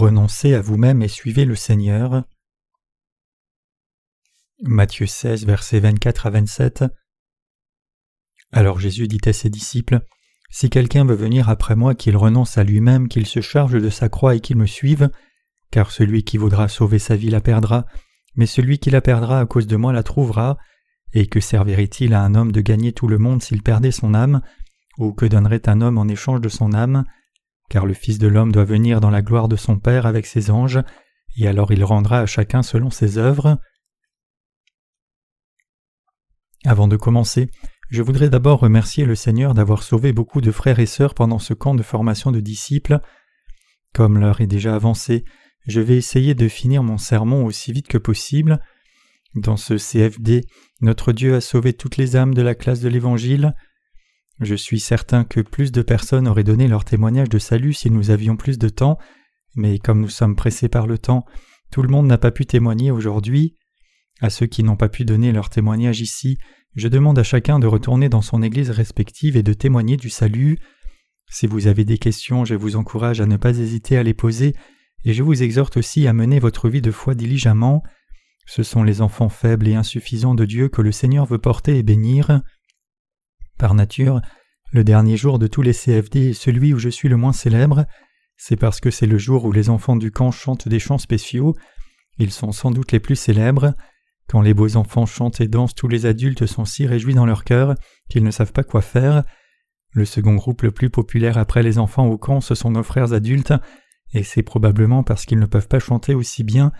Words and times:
Renoncez 0.00 0.54
à 0.54 0.62
vous-même 0.62 1.02
et 1.02 1.08
suivez 1.08 1.44
le 1.44 1.54
Seigneur. 1.54 2.24
Matthieu 4.62 5.04
16, 5.04 5.44
versets 5.44 5.78
24 5.78 6.24
à 6.26 6.30
27. 6.30 6.84
Alors 8.50 8.80
Jésus 8.80 9.08
dit 9.08 9.20
à 9.26 9.34
ses 9.34 9.50
disciples 9.50 10.00
Si 10.48 10.70
quelqu'un 10.70 11.04
veut 11.04 11.14
venir 11.14 11.50
après 11.50 11.76
moi, 11.76 11.94
qu'il 11.94 12.16
renonce 12.16 12.56
à 12.56 12.64
lui-même, 12.64 13.08
qu'il 13.08 13.26
se 13.26 13.42
charge 13.42 13.74
de 13.74 13.90
sa 13.90 14.08
croix 14.08 14.34
et 14.34 14.40
qu'il 14.40 14.56
me 14.56 14.64
suive, 14.64 15.10
car 15.70 15.90
celui 15.90 16.24
qui 16.24 16.38
voudra 16.38 16.68
sauver 16.68 16.98
sa 16.98 17.14
vie 17.14 17.28
la 17.28 17.42
perdra, 17.42 17.84
mais 18.36 18.46
celui 18.46 18.78
qui 18.78 18.88
la 18.88 19.02
perdra 19.02 19.38
à 19.40 19.44
cause 19.44 19.66
de 19.66 19.76
moi 19.76 19.92
la 19.92 20.02
trouvera. 20.02 20.56
Et 21.12 21.26
que 21.26 21.40
servirait-il 21.40 22.14
à 22.14 22.22
un 22.22 22.34
homme 22.34 22.52
de 22.52 22.62
gagner 22.62 22.94
tout 22.94 23.06
le 23.06 23.18
monde 23.18 23.42
s'il 23.42 23.62
perdait 23.62 23.90
son 23.90 24.14
âme 24.14 24.40
Ou 24.96 25.12
que 25.12 25.26
donnerait 25.26 25.68
un 25.68 25.82
homme 25.82 25.98
en 25.98 26.08
échange 26.08 26.40
de 26.40 26.48
son 26.48 26.72
âme 26.72 27.04
Car 27.70 27.86
le 27.86 27.94
Fils 27.94 28.18
de 28.18 28.28
l'homme 28.28 28.52
doit 28.52 28.64
venir 28.64 29.00
dans 29.00 29.10
la 29.10 29.22
gloire 29.22 29.48
de 29.48 29.56
son 29.56 29.78
Père 29.78 30.04
avec 30.04 30.26
ses 30.26 30.50
anges, 30.50 30.80
et 31.36 31.48
alors 31.48 31.72
il 31.72 31.84
rendra 31.84 32.18
à 32.20 32.26
chacun 32.26 32.62
selon 32.62 32.90
ses 32.90 33.16
œuvres. 33.16 33.58
Avant 36.66 36.88
de 36.88 36.96
commencer, 36.96 37.48
je 37.88 38.02
voudrais 38.02 38.28
d'abord 38.28 38.60
remercier 38.60 39.04
le 39.04 39.14
Seigneur 39.14 39.54
d'avoir 39.54 39.82
sauvé 39.82 40.12
beaucoup 40.12 40.40
de 40.40 40.50
frères 40.50 40.78
et 40.78 40.86
sœurs 40.86 41.14
pendant 41.14 41.38
ce 41.38 41.54
camp 41.54 41.74
de 41.74 41.82
formation 41.82 42.30
de 42.32 42.40
disciples. 42.40 43.00
Comme 43.94 44.18
l'heure 44.18 44.40
est 44.40 44.46
déjà 44.46 44.74
avancée, 44.74 45.24
je 45.66 45.80
vais 45.80 45.96
essayer 45.96 46.34
de 46.34 46.48
finir 46.48 46.82
mon 46.82 46.98
sermon 46.98 47.44
aussi 47.44 47.72
vite 47.72 47.88
que 47.88 47.98
possible. 47.98 48.60
Dans 49.34 49.56
ce 49.56 49.74
CFD, 49.74 50.42
notre 50.80 51.12
Dieu 51.12 51.36
a 51.36 51.40
sauvé 51.40 51.72
toutes 51.72 51.96
les 51.96 52.16
âmes 52.16 52.34
de 52.34 52.42
la 52.42 52.54
classe 52.54 52.80
de 52.80 52.88
l'Évangile. 52.88 53.54
Je 54.40 54.54
suis 54.54 54.80
certain 54.80 55.24
que 55.24 55.40
plus 55.40 55.70
de 55.70 55.82
personnes 55.82 56.26
auraient 56.26 56.44
donné 56.44 56.66
leur 56.66 56.84
témoignage 56.84 57.28
de 57.28 57.38
salut 57.38 57.74
si 57.74 57.90
nous 57.90 58.10
avions 58.10 58.36
plus 58.36 58.58
de 58.58 58.70
temps, 58.70 58.98
mais 59.54 59.78
comme 59.78 60.00
nous 60.00 60.08
sommes 60.08 60.34
pressés 60.34 60.70
par 60.70 60.86
le 60.86 60.96
temps, 60.96 61.26
tout 61.70 61.82
le 61.82 61.88
monde 61.88 62.06
n'a 62.06 62.18
pas 62.18 62.30
pu 62.30 62.46
témoigner 62.46 62.90
aujourd'hui. 62.90 63.56
À 64.22 64.30
ceux 64.30 64.46
qui 64.46 64.62
n'ont 64.62 64.76
pas 64.76 64.88
pu 64.88 65.04
donner 65.04 65.30
leur 65.32 65.50
témoignage 65.50 66.00
ici, 66.00 66.38
je 66.74 66.88
demande 66.88 67.18
à 67.18 67.22
chacun 67.22 67.58
de 67.58 67.66
retourner 67.66 68.08
dans 68.08 68.22
son 68.22 68.42
église 68.42 68.70
respective 68.70 69.36
et 69.36 69.42
de 69.42 69.52
témoigner 69.52 69.96
du 69.96 70.08
salut. 70.08 70.58
Si 71.30 71.46
vous 71.46 71.66
avez 71.66 71.84
des 71.84 71.98
questions, 71.98 72.44
je 72.44 72.54
vous 72.54 72.76
encourage 72.76 73.20
à 73.20 73.26
ne 73.26 73.36
pas 73.36 73.58
hésiter 73.58 73.98
à 73.98 74.02
les 74.02 74.14
poser, 74.14 74.54
et 75.04 75.12
je 75.12 75.22
vous 75.22 75.42
exhorte 75.42 75.76
aussi 75.76 76.06
à 76.06 76.12
mener 76.12 76.38
votre 76.38 76.68
vie 76.68 76.82
de 76.82 76.90
foi 76.90 77.14
diligemment. 77.14 77.82
Ce 78.46 78.62
sont 78.62 78.82
les 78.82 79.02
enfants 79.02 79.28
faibles 79.28 79.68
et 79.68 79.74
insuffisants 79.74 80.34
de 80.34 80.44
Dieu 80.44 80.68
que 80.68 80.82
le 80.82 80.92
Seigneur 80.92 81.26
veut 81.26 81.38
porter 81.38 81.78
et 81.78 81.82
bénir. 81.82 82.42
Par 83.60 83.74
nature, 83.74 84.22
le 84.72 84.84
dernier 84.84 85.18
jour 85.18 85.38
de 85.38 85.46
tous 85.46 85.60
les 85.60 85.74
CFD 85.74 86.30
est 86.30 86.32
celui 86.32 86.72
où 86.72 86.78
je 86.78 86.88
suis 86.88 87.10
le 87.10 87.18
moins 87.18 87.34
célèbre. 87.34 87.84
C'est 88.38 88.56
parce 88.56 88.80
que 88.80 88.90
c'est 88.90 89.06
le 89.06 89.18
jour 89.18 89.44
où 89.44 89.52
les 89.52 89.68
enfants 89.68 89.96
du 89.96 90.10
camp 90.10 90.30
chantent 90.30 90.66
des 90.66 90.78
chants 90.78 90.96
spéciaux. 90.96 91.54
Ils 92.16 92.30
sont 92.30 92.52
sans 92.52 92.70
doute 92.70 92.92
les 92.92 93.00
plus 93.00 93.16
célèbres. 93.16 93.74
Quand 94.30 94.40
les 94.40 94.54
beaux 94.54 94.76
enfants 94.76 95.04
chantent 95.04 95.42
et 95.42 95.46
dansent, 95.46 95.74
tous 95.74 95.88
les 95.88 96.06
adultes 96.06 96.46
sont 96.46 96.64
si 96.64 96.86
réjouis 96.86 97.12
dans 97.12 97.26
leur 97.26 97.44
cœur 97.44 97.74
qu'ils 98.08 98.24
ne 98.24 98.30
savent 98.30 98.54
pas 98.54 98.64
quoi 98.64 98.80
faire. 98.80 99.24
Le 99.92 100.06
second 100.06 100.36
groupe 100.36 100.62
le 100.62 100.70
plus 100.70 100.88
populaire 100.88 101.36
après 101.36 101.62
les 101.62 101.78
enfants 101.78 102.06
au 102.06 102.16
camp, 102.16 102.40
ce 102.40 102.54
sont 102.54 102.70
nos 102.70 102.82
frères 102.82 103.12
adultes, 103.12 103.52
et 104.14 104.22
c'est 104.22 104.42
probablement 104.42 105.02
parce 105.02 105.26
qu'ils 105.26 105.38
ne 105.38 105.44
peuvent 105.44 105.68
pas 105.68 105.80
chanter 105.80 106.14
aussi 106.14 106.44
bien, 106.44 106.72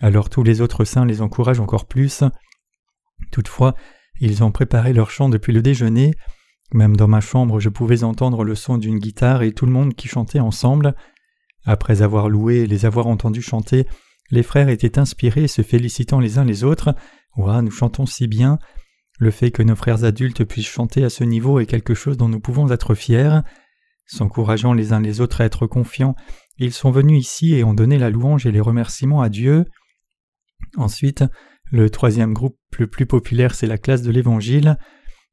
alors 0.00 0.30
tous 0.30 0.44
les 0.44 0.60
autres 0.60 0.84
saints 0.84 1.06
les 1.06 1.20
encouragent 1.20 1.60
encore 1.60 1.88
plus. 1.88 2.22
Toutefois, 3.32 3.74
ils 4.20 4.42
ont 4.42 4.50
préparé 4.50 4.92
leur 4.92 5.10
chant 5.10 5.28
depuis 5.28 5.52
le 5.52 5.62
déjeuner. 5.62 6.14
Même 6.72 6.96
dans 6.96 7.08
ma 7.08 7.20
chambre, 7.20 7.60
je 7.60 7.68
pouvais 7.68 8.04
entendre 8.04 8.44
le 8.44 8.54
son 8.54 8.76
d'une 8.76 8.98
guitare 8.98 9.42
et 9.42 9.52
tout 9.52 9.66
le 9.66 9.72
monde 9.72 9.94
qui 9.94 10.08
chantait 10.08 10.40
ensemble. 10.40 10.94
Après 11.64 12.02
avoir 12.02 12.28
loué 12.28 12.58
et 12.58 12.66
les 12.66 12.84
avoir 12.86 13.06
entendus 13.06 13.42
chanter, 13.42 13.86
les 14.30 14.42
frères 14.42 14.68
étaient 14.68 14.98
inspirés, 14.98 15.48
se 15.48 15.62
félicitant 15.62 16.20
les 16.20 16.38
uns 16.38 16.44
les 16.44 16.64
autres. 16.64 16.94
Ouah, 17.36 17.62
nous 17.62 17.70
chantons 17.70 18.06
si 18.06 18.26
bien. 18.26 18.58
Le 19.18 19.30
fait 19.30 19.50
que 19.50 19.62
nos 19.62 19.76
frères 19.76 20.04
adultes 20.04 20.44
puissent 20.44 20.66
chanter 20.66 21.04
à 21.04 21.10
ce 21.10 21.24
niveau 21.24 21.58
est 21.58 21.66
quelque 21.66 21.94
chose 21.94 22.16
dont 22.16 22.28
nous 22.28 22.40
pouvons 22.40 22.70
être 22.70 22.94
fiers. 22.94 23.40
S'encourageant 24.06 24.72
les 24.72 24.92
uns 24.92 25.00
les 25.00 25.20
autres 25.20 25.40
à 25.40 25.44
être 25.44 25.66
confiants, 25.66 26.14
ils 26.58 26.72
sont 26.72 26.90
venus 26.90 27.20
ici 27.20 27.54
et 27.54 27.64
ont 27.64 27.74
donné 27.74 27.98
la 27.98 28.10
louange 28.10 28.46
et 28.46 28.52
les 28.52 28.60
remerciements 28.60 29.20
à 29.20 29.28
Dieu. 29.28 29.64
Ensuite, 30.76 31.24
le 31.70 31.90
troisième 31.90 32.32
groupe 32.32 32.58
le 32.78 32.86
plus 32.86 33.06
populaire, 33.06 33.54
c'est 33.54 33.66
la 33.66 33.78
classe 33.78 34.02
de 34.02 34.10
l'Évangile. 34.10 34.76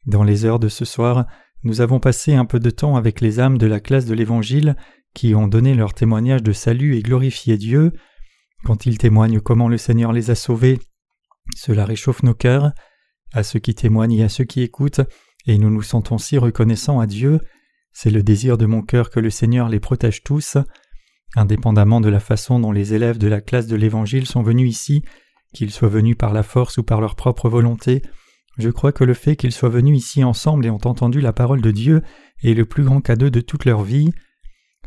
Dans 0.05 0.23
les 0.23 0.45
heures 0.45 0.59
de 0.59 0.69
ce 0.69 0.85
soir, 0.85 1.25
nous 1.63 1.81
avons 1.81 1.99
passé 1.99 2.35
un 2.35 2.45
peu 2.45 2.59
de 2.59 2.69
temps 2.69 2.95
avec 2.95 3.21
les 3.21 3.39
âmes 3.39 3.57
de 3.57 3.67
la 3.67 3.79
classe 3.79 4.05
de 4.05 4.13
l'Évangile 4.13 4.75
qui 5.13 5.33
ont 5.33 5.47
donné 5.47 5.73
leur 5.73 5.93
témoignage 5.93 6.43
de 6.43 6.51
salut 6.51 6.95
et 6.95 7.01
glorifié 7.01 7.57
Dieu. 7.57 7.93
Quand 8.63 8.85
ils 8.85 8.97
témoignent 8.97 9.39
comment 9.39 9.69
le 9.69 9.77
Seigneur 9.77 10.11
les 10.11 10.29
a 10.29 10.35
sauvés, 10.35 10.79
cela 11.55 11.85
réchauffe 11.85 12.23
nos 12.23 12.33
cœurs, 12.33 12.71
à 13.33 13.43
ceux 13.43 13.59
qui 13.59 13.73
témoignent 13.73 14.19
et 14.19 14.23
à 14.23 14.29
ceux 14.29 14.43
qui 14.43 14.61
écoutent, 14.61 15.01
et 15.47 15.57
nous 15.57 15.69
nous 15.69 15.81
sentons 15.81 16.17
si 16.17 16.37
reconnaissants 16.37 16.99
à 16.99 17.07
Dieu. 17.07 17.39
C'est 17.93 18.09
le 18.09 18.23
désir 18.23 18.57
de 18.57 18.65
mon 18.65 18.81
cœur 18.81 19.09
que 19.09 19.19
le 19.19 19.29
Seigneur 19.29 19.69
les 19.69 19.79
protège 19.79 20.23
tous. 20.23 20.57
Indépendamment 21.35 22.01
de 22.01 22.09
la 22.09 22.19
façon 22.19 22.59
dont 22.59 22.71
les 22.71 22.93
élèves 22.93 23.17
de 23.17 23.27
la 23.27 23.41
classe 23.41 23.67
de 23.67 23.75
l'Évangile 23.75 24.25
sont 24.25 24.43
venus 24.43 24.69
ici, 24.69 25.03
qu'ils 25.55 25.71
soient 25.71 25.89
venus 25.89 26.17
par 26.17 26.33
la 26.33 26.43
force 26.43 26.77
ou 26.77 26.83
par 26.83 27.01
leur 27.01 27.15
propre 27.15 27.49
volonté, 27.49 28.03
je 28.57 28.69
crois 28.69 28.91
que 28.91 29.03
le 29.03 29.13
fait 29.13 29.35
qu'ils 29.35 29.51
soient 29.51 29.69
venus 29.69 29.97
ici 29.97 30.23
ensemble 30.23 30.65
et 30.65 30.69
ont 30.69 30.85
entendu 30.85 31.21
la 31.21 31.33
parole 31.33 31.61
de 31.61 31.71
Dieu 31.71 32.01
est 32.43 32.53
le 32.53 32.65
plus 32.65 32.83
grand 32.83 33.01
cadeau 33.01 33.29
de 33.29 33.41
toute 33.41 33.65
leur 33.65 33.81
vie. 33.81 34.11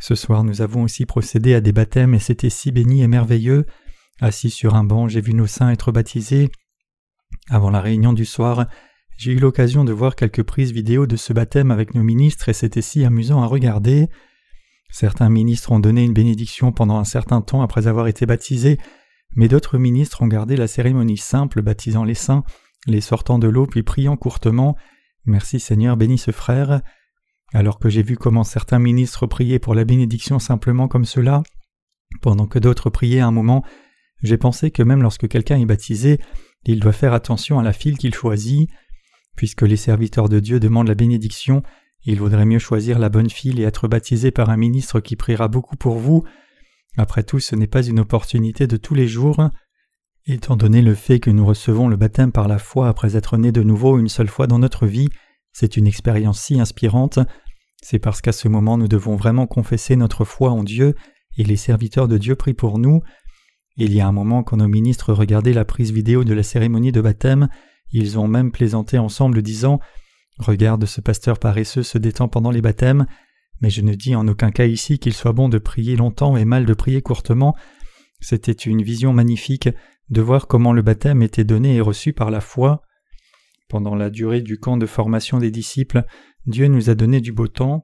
Ce 0.01 0.15
soir 0.15 0.45
nous 0.45 0.62
avons 0.62 0.83
aussi 0.83 1.06
procédé 1.06 1.55
à 1.55 1.61
des 1.61 1.73
baptêmes 1.73 2.15
et 2.15 2.19
c'était 2.19 2.51
si 2.51 2.71
béni 2.71 3.03
et 3.03 3.09
merveilleux. 3.09 3.67
Assis 4.21 4.51
sur 4.51 4.75
un 4.75 4.84
banc, 4.84 5.09
j'ai 5.09 5.21
vu 5.21 5.34
nos 5.34 5.47
saints 5.47 5.71
être 5.71 5.91
baptisés. 5.91 6.51
Avant 7.50 7.71
la 7.71 7.81
réunion 7.81 8.12
du 8.12 8.25
soir, 8.25 8.67
j'ai 9.17 9.33
eu 9.33 9.39
l'occasion 9.39 9.85
de 9.85 9.93
voir 9.93 10.17
quelques 10.17 10.43
prises 10.43 10.73
vidéo 10.73 11.06
de 11.06 11.17
ce 11.17 11.33
baptême 11.33 11.71
avec 11.71 11.95
nos 11.95 12.03
ministres 12.03 12.49
et 12.49 12.53
c'était 12.53 12.83
si 12.83 13.05
amusant 13.05 13.43
à 13.43 13.47
regarder. 13.47 14.09
Certains 14.91 15.29
ministres 15.29 15.73
ont 15.73 15.81
donné 15.81 16.05
une 16.05 16.15
bénédiction 16.15 16.73
pendant 16.73 16.99
un 16.99 17.05
certain 17.05 17.43
temps 17.43 17.62
après 17.62 17.87
avoir 17.87 18.06
été 18.06 18.25
baptisés, 18.25 18.79
mais 19.38 19.47
d'autres 19.49 19.78
ministres 19.78 20.21
ont 20.21 20.26
gardé 20.26 20.56
la 20.56 20.66
cérémonie 20.66 21.16
simple 21.16 21.62
baptisant 21.62 22.03
les 22.03 22.15
saints, 22.15 22.43
les 22.88 23.00
sortant 23.00 23.38
de 23.38 23.47
l'eau 23.47 23.66
puis 23.66 23.84
priant 23.84 24.16
courtement 24.16 24.76
Merci 25.26 25.60
Seigneur, 25.60 25.97
bénis 25.97 26.19
ce 26.19 26.31
frère. 26.31 26.81
Alors 27.53 27.78
que 27.78 27.88
j'ai 27.88 28.03
vu 28.03 28.16
comment 28.16 28.44
certains 28.44 28.78
ministres 28.78 29.26
priaient 29.26 29.59
pour 29.59 29.75
la 29.75 29.84
bénédiction 29.84 30.38
simplement 30.38 30.88
comme 30.88 31.04
cela, 31.04 31.43
pendant 32.21 32.47
que 32.47 32.59
d'autres 32.59 32.91
priaient 32.91 33.21
un 33.21 33.31
moment, 33.31 33.62
j'ai 34.22 34.38
pensé 34.38 34.71
que 34.71 34.82
même 34.82 35.03
lorsque 35.03 35.28
quelqu'un 35.28 35.60
est 35.60 35.66
baptisé, 35.66 36.19
il 36.65 36.81
doit 36.81 36.93
faire 36.93 37.12
attention 37.12 37.59
à 37.59 37.62
la 37.62 37.72
file 37.72 37.97
qu'il 37.97 38.15
choisit. 38.15 38.69
Puisque 39.37 39.62
les 39.62 39.76
serviteurs 39.76 40.28
de 40.28 40.41
Dieu 40.41 40.59
demandent 40.59 40.88
la 40.88 40.97
bénédiction, 40.97 41.62
il 42.05 42.19
vaudrait 42.19 42.44
mieux 42.44 42.59
choisir 42.59 42.99
la 42.99 43.09
bonne 43.09 43.31
file 43.31 43.60
et 43.60 43.65
être 43.65 43.87
baptisé 43.87 44.32
par 44.32 44.50
un 44.50 44.56
ministre 44.56 44.99
qui 44.99 45.15
priera 45.15 45.47
beaucoup 45.47 45.76
pour 45.76 45.99
vous. 45.99 46.25
Après 46.99 47.23
tout, 47.23 47.39
ce 47.39 47.55
n'est 47.55 47.69
pas 47.69 47.87
une 47.87 48.01
opportunité 48.01 48.67
de 48.67 48.77
tous 48.77 48.95
les 48.95 49.07
jours. 49.07 49.51
Étant 50.27 50.57
donné 50.57 50.83
le 50.83 50.97
fait 50.97 51.21
que 51.21 51.31
nous 51.31 51.47
recevons 51.47 51.87
le 51.87 51.97
baptême 51.97 52.33
par 52.33 52.49
la 52.49 52.59
foi 52.59 52.89
après 52.89 53.17
être 53.17 53.39
nés 53.39 53.53
de 53.53 53.63
nouveau 53.63 53.99
une 53.99 54.09
seule 54.09 54.29
fois 54.29 54.49
dans 54.49 54.59
notre 54.59 54.85
vie, 54.87 55.09
c'est 55.53 55.77
une 55.77 55.87
expérience 55.87 56.41
si 56.41 56.61
inspirante. 56.61 57.21
C'est 57.81 58.01
parce 58.01 58.21
qu'à 58.21 58.33
ce 58.33 58.49
moment 58.49 58.77
nous 58.77 58.89
devons 58.89 59.15
vraiment 59.15 59.47
confesser 59.47 59.95
notre 59.95 60.25
foi 60.25 60.51
en 60.51 60.65
Dieu 60.65 60.97
et 61.37 61.45
les 61.45 61.57
serviteurs 61.57 62.09
de 62.09 62.19
Dieu 62.19 62.35
prient 62.35 62.53
pour 62.53 62.81
nous. 62.81 63.01
Il 63.77 63.94
y 63.94 64.01
a 64.01 64.09
un 64.09 64.12
moment 64.12 64.43
quand 64.43 64.56
nos 64.56 64.67
ministres 64.67 65.12
regardaient 65.12 65.53
la 65.53 65.65
prise 65.65 65.93
vidéo 65.93 66.25
de 66.25 66.35
la 66.35 66.43
cérémonie 66.43 66.91
de 66.91 67.01
baptême, 67.01 67.49
ils 67.93 68.19
ont 68.19 68.27
même 68.27 68.51
plaisanté 68.51 68.99
ensemble 68.99 69.41
disant 69.41 69.79
Regarde 70.41 70.85
ce 70.85 71.01
pasteur 71.01 71.39
paresseux 71.39 71.85
se 71.85 71.97
détend 71.97 72.27
pendant 72.27 72.51
les 72.51 72.61
baptêmes, 72.61 73.06
mais 73.60 73.70
je 73.70 73.82
ne 73.82 73.94
dis 73.94 74.14
en 74.14 74.28
aucun 74.28 74.50
cas 74.50 74.66
ici 74.66 74.99
qu'il 74.99 75.14
soit 75.14 75.32
bon 75.32 75.49
de 75.49 75.58
prier 75.58 75.96
longtemps 75.96 76.37
et 76.37 76.44
mal 76.44 76.64
de 76.64 76.75
prier 76.75 77.02
courtement. 77.02 77.56
C'était 78.20 78.52
une 78.52 78.82
vision 78.82 79.12
magnifique 79.12 79.69
de 80.10 80.20
voir 80.20 80.46
comment 80.46 80.72
le 80.72 80.82
baptême 80.82 81.22
était 81.22 81.44
donné 81.44 81.76
et 81.76 81.81
reçu 81.81 82.12
par 82.12 82.31
la 82.31 82.40
foi. 82.40 82.82
Pendant 83.69 83.94
la 83.94 84.10
durée 84.10 84.40
du 84.40 84.58
camp 84.58 84.76
de 84.76 84.87
formation 84.87 85.38
des 85.38 85.50
disciples, 85.50 86.05
Dieu 86.46 86.69
nous 86.69 86.88
a 86.90 86.94
donné 86.94 87.20
du 87.20 87.32
beau 87.32 87.49
temps. 87.49 87.82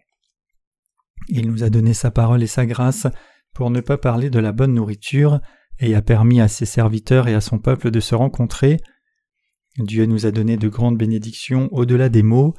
Il 1.28 1.48
nous 1.50 1.62
a 1.62 1.70
donné 1.70 1.92
sa 1.92 2.10
parole 2.10 2.42
et 2.42 2.48
sa 2.48 2.66
grâce 2.66 3.06
pour 3.54 3.70
ne 3.70 3.80
pas 3.80 3.96
parler 3.96 4.30
de 4.30 4.40
la 4.40 4.52
bonne 4.52 4.74
nourriture, 4.74 5.40
et 5.78 5.94
a 5.94 6.02
permis 6.02 6.40
à 6.40 6.48
ses 6.48 6.66
serviteurs 6.66 7.28
et 7.28 7.34
à 7.34 7.40
son 7.40 7.58
peuple 7.58 7.90
de 7.90 8.00
se 8.00 8.14
rencontrer. 8.14 8.78
Dieu 9.78 10.06
nous 10.06 10.26
a 10.26 10.30
donné 10.30 10.56
de 10.56 10.68
grandes 10.68 10.98
bénédictions 10.98 11.68
au-delà 11.72 12.08
des 12.08 12.22
mots. 12.22 12.54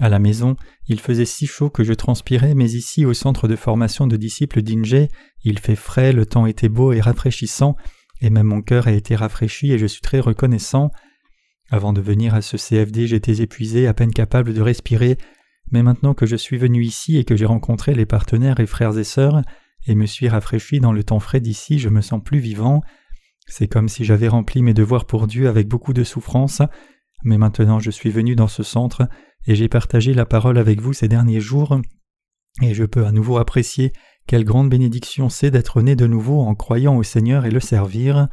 À 0.00 0.08
la 0.08 0.20
maison, 0.20 0.54
il 0.86 1.00
faisait 1.00 1.24
si 1.24 1.46
chaud 1.46 1.70
que 1.70 1.82
je 1.82 1.92
transpirais, 1.92 2.54
mais 2.54 2.70
ici, 2.70 3.04
au 3.04 3.14
centre 3.14 3.48
de 3.48 3.56
formation 3.56 4.06
de 4.06 4.16
disciples 4.16 4.62
d'Inge, 4.62 5.08
il 5.42 5.58
fait 5.58 5.74
frais, 5.76 6.12
le 6.12 6.24
temps 6.24 6.46
était 6.46 6.68
beau 6.68 6.92
et 6.92 7.00
rafraîchissant, 7.00 7.76
et 8.20 8.30
même 8.30 8.46
mon 8.46 8.62
cœur 8.62 8.86
a 8.86 8.92
été 8.92 9.16
rafraîchi 9.16 9.72
et 9.72 9.78
je 9.78 9.86
suis 9.86 10.00
très 10.00 10.20
reconnaissant. 10.20 10.90
Avant 11.70 11.92
de 11.92 12.00
venir 12.00 12.34
à 12.34 12.42
ce 12.42 12.56
CFD, 12.56 13.08
j'étais 13.08 13.42
épuisé, 13.42 13.88
à 13.88 13.94
peine 13.94 14.12
capable 14.12 14.54
de 14.54 14.62
respirer, 14.62 15.18
mais 15.72 15.82
maintenant 15.82 16.14
que 16.14 16.26
je 16.26 16.36
suis 16.36 16.58
venu 16.58 16.84
ici 16.84 17.18
et 17.18 17.24
que 17.24 17.36
j'ai 17.36 17.44
rencontré 17.44 17.94
les 17.94 18.06
partenaires 18.06 18.60
et 18.60 18.66
frères 18.66 18.96
et 18.96 19.04
sœurs, 19.04 19.42
et 19.86 19.94
me 19.96 20.06
suis 20.06 20.28
rafraîchi 20.28 20.78
dans 20.80 20.92
le 20.92 21.02
temps 21.02 21.20
frais 21.20 21.40
d'ici, 21.40 21.78
je 21.78 21.88
me 21.88 22.02
sens 22.02 22.22
plus 22.22 22.38
vivant. 22.38 22.82
C'est 23.46 23.68
comme 23.68 23.88
si 23.88 24.04
j'avais 24.04 24.28
rempli 24.28 24.62
mes 24.62 24.74
devoirs 24.74 25.06
pour 25.06 25.26
Dieu 25.26 25.48
avec 25.48 25.66
beaucoup 25.66 25.92
de 25.92 26.04
souffrance, 26.04 26.62
mais 27.24 27.38
maintenant 27.38 27.78
je 27.78 27.90
suis 27.90 28.10
venu 28.10 28.34
dans 28.34 28.48
ce 28.48 28.62
centre 28.62 29.08
et 29.46 29.54
j'ai 29.54 29.68
partagé 29.68 30.14
la 30.14 30.26
parole 30.26 30.58
avec 30.58 30.80
vous 30.80 30.92
ces 30.92 31.08
derniers 31.08 31.40
jours, 31.40 31.80
et 32.62 32.74
je 32.74 32.84
peux 32.84 33.06
à 33.06 33.12
nouveau 33.12 33.38
apprécier 33.38 33.92
quelle 34.26 34.44
grande 34.44 34.68
bénédiction 34.68 35.28
c'est 35.28 35.50
d'être 35.50 35.80
né 35.80 35.96
de 35.96 36.06
nouveau 36.06 36.40
en 36.40 36.54
croyant 36.54 36.96
au 36.96 37.02
Seigneur 37.02 37.46
et 37.46 37.50
le 37.50 37.60
servir. 37.60 38.28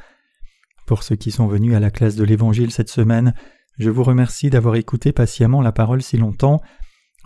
Pour 0.85 1.03
ceux 1.03 1.15
qui 1.15 1.31
sont 1.31 1.47
venus 1.47 1.73
à 1.73 1.79
la 1.79 1.89
classe 1.89 2.15
de 2.15 2.23
l'Évangile 2.23 2.71
cette 2.71 2.89
semaine, 2.89 3.33
je 3.77 3.89
vous 3.89 4.03
remercie 4.03 4.49
d'avoir 4.49 4.75
écouté 4.75 5.13
patiemment 5.13 5.61
la 5.61 5.71
parole 5.71 6.01
si 6.01 6.17
longtemps. 6.17 6.61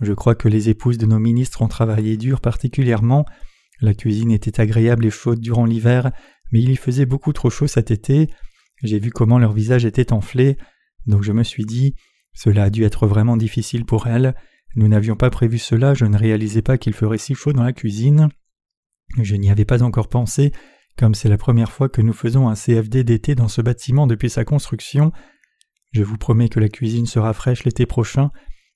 Je 0.01 0.13
crois 0.13 0.35
que 0.35 0.47
les 0.47 0.69
épouses 0.69 0.97
de 0.97 1.05
nos 1.05 1.19
ministres 1.19 1.61
ont 1.61 1.67
travaillé 1.67 2.15
dur 2.15 2.41
particulièrement. 2.41 3.25
La 3.81 3.93
cuisine 3.93 4.31
était 4.31 4.61
agréable 4.61 5.05
et 5.05 5.11
chaude 5.11 5.39
durant 5.39 5.65
l'hiver, 5.65 6.11
mais 6.51 6.61
il 6.61 6.69
y 6.69 6.75
faisait 6.75 7.05
beaucoup 7.05 7.33
trop 7.33 7.49
chaud 7.49 7.67
cet 7.67 7.91
été. 7.91 8.29
J'ai 8.83 8.99
vu 8.99 9.09
comment 9.09 9.39
leur 9.39 9.51
visage 9.51 9.85
était 9.85 10.13
enflé, 10.13 10.57
donc 11.05 11.23
je 11.23 11.31
me 11.31 11.43
suis 11.43 11.65
dit 11.65 11.95
cela 12.33 12.63
a 12.63 12.69
dû 12.69 12.83
être 12.83 13.07
vraiment 13.07 13.37
difficile 13.37 13.85
pour 13.85 14.07
elles. 14.07 14.35
Nous 14.75 14.87
n'avions 14.87 15.15
pas 15.15 15.29
prévu 15.29 15.57
cela, 15.57 15.93
je 15.93 16.05
ne 16.05 16.17
réalisais 16.17 16.61
pas 16.61 16.77
qu'il 16.77 16.93
ferait 16.93 17.17
si 17.17 17.33
chaud 17.33 17.53
dans 17.53 17.63
la 17.63 17.73
cuisine. 17.73 18.29
Je 19.21 19.35
n'y 19.35 19.49
avais 19.49 19.65
pas 19.65 19.81
encore 19.81 20.07
pensé, 20.07 20.51
comme 20.97 21.15
c'est 21.15 21.29
la 21.29 21.37
première 21.37 21.71
fois 21.71 21.89
que 21.89 22.01
nous 22.01 22.13
faisons 22.13 22.47
un 22.47 22.55
CFD 22.55 23.03
d'été 23.03 23.35
dans 23.35 23.47
ce 23.47 23.61
bâtiment 23.61 24.05
depuis 24.05 24.29
sa 24.29 24.45
construction. 24.45 25.11
Je 25.91 26.03
vous 26.03 26.17
promets 26.17 26.49
que 26.49 26.59
la 26.59 26.69
cuisine 26.69 27.07
sera 27.07 27.33
fraîche 27.33 27.63
l'été 27.63 27.85
prochain. 27.85 28.29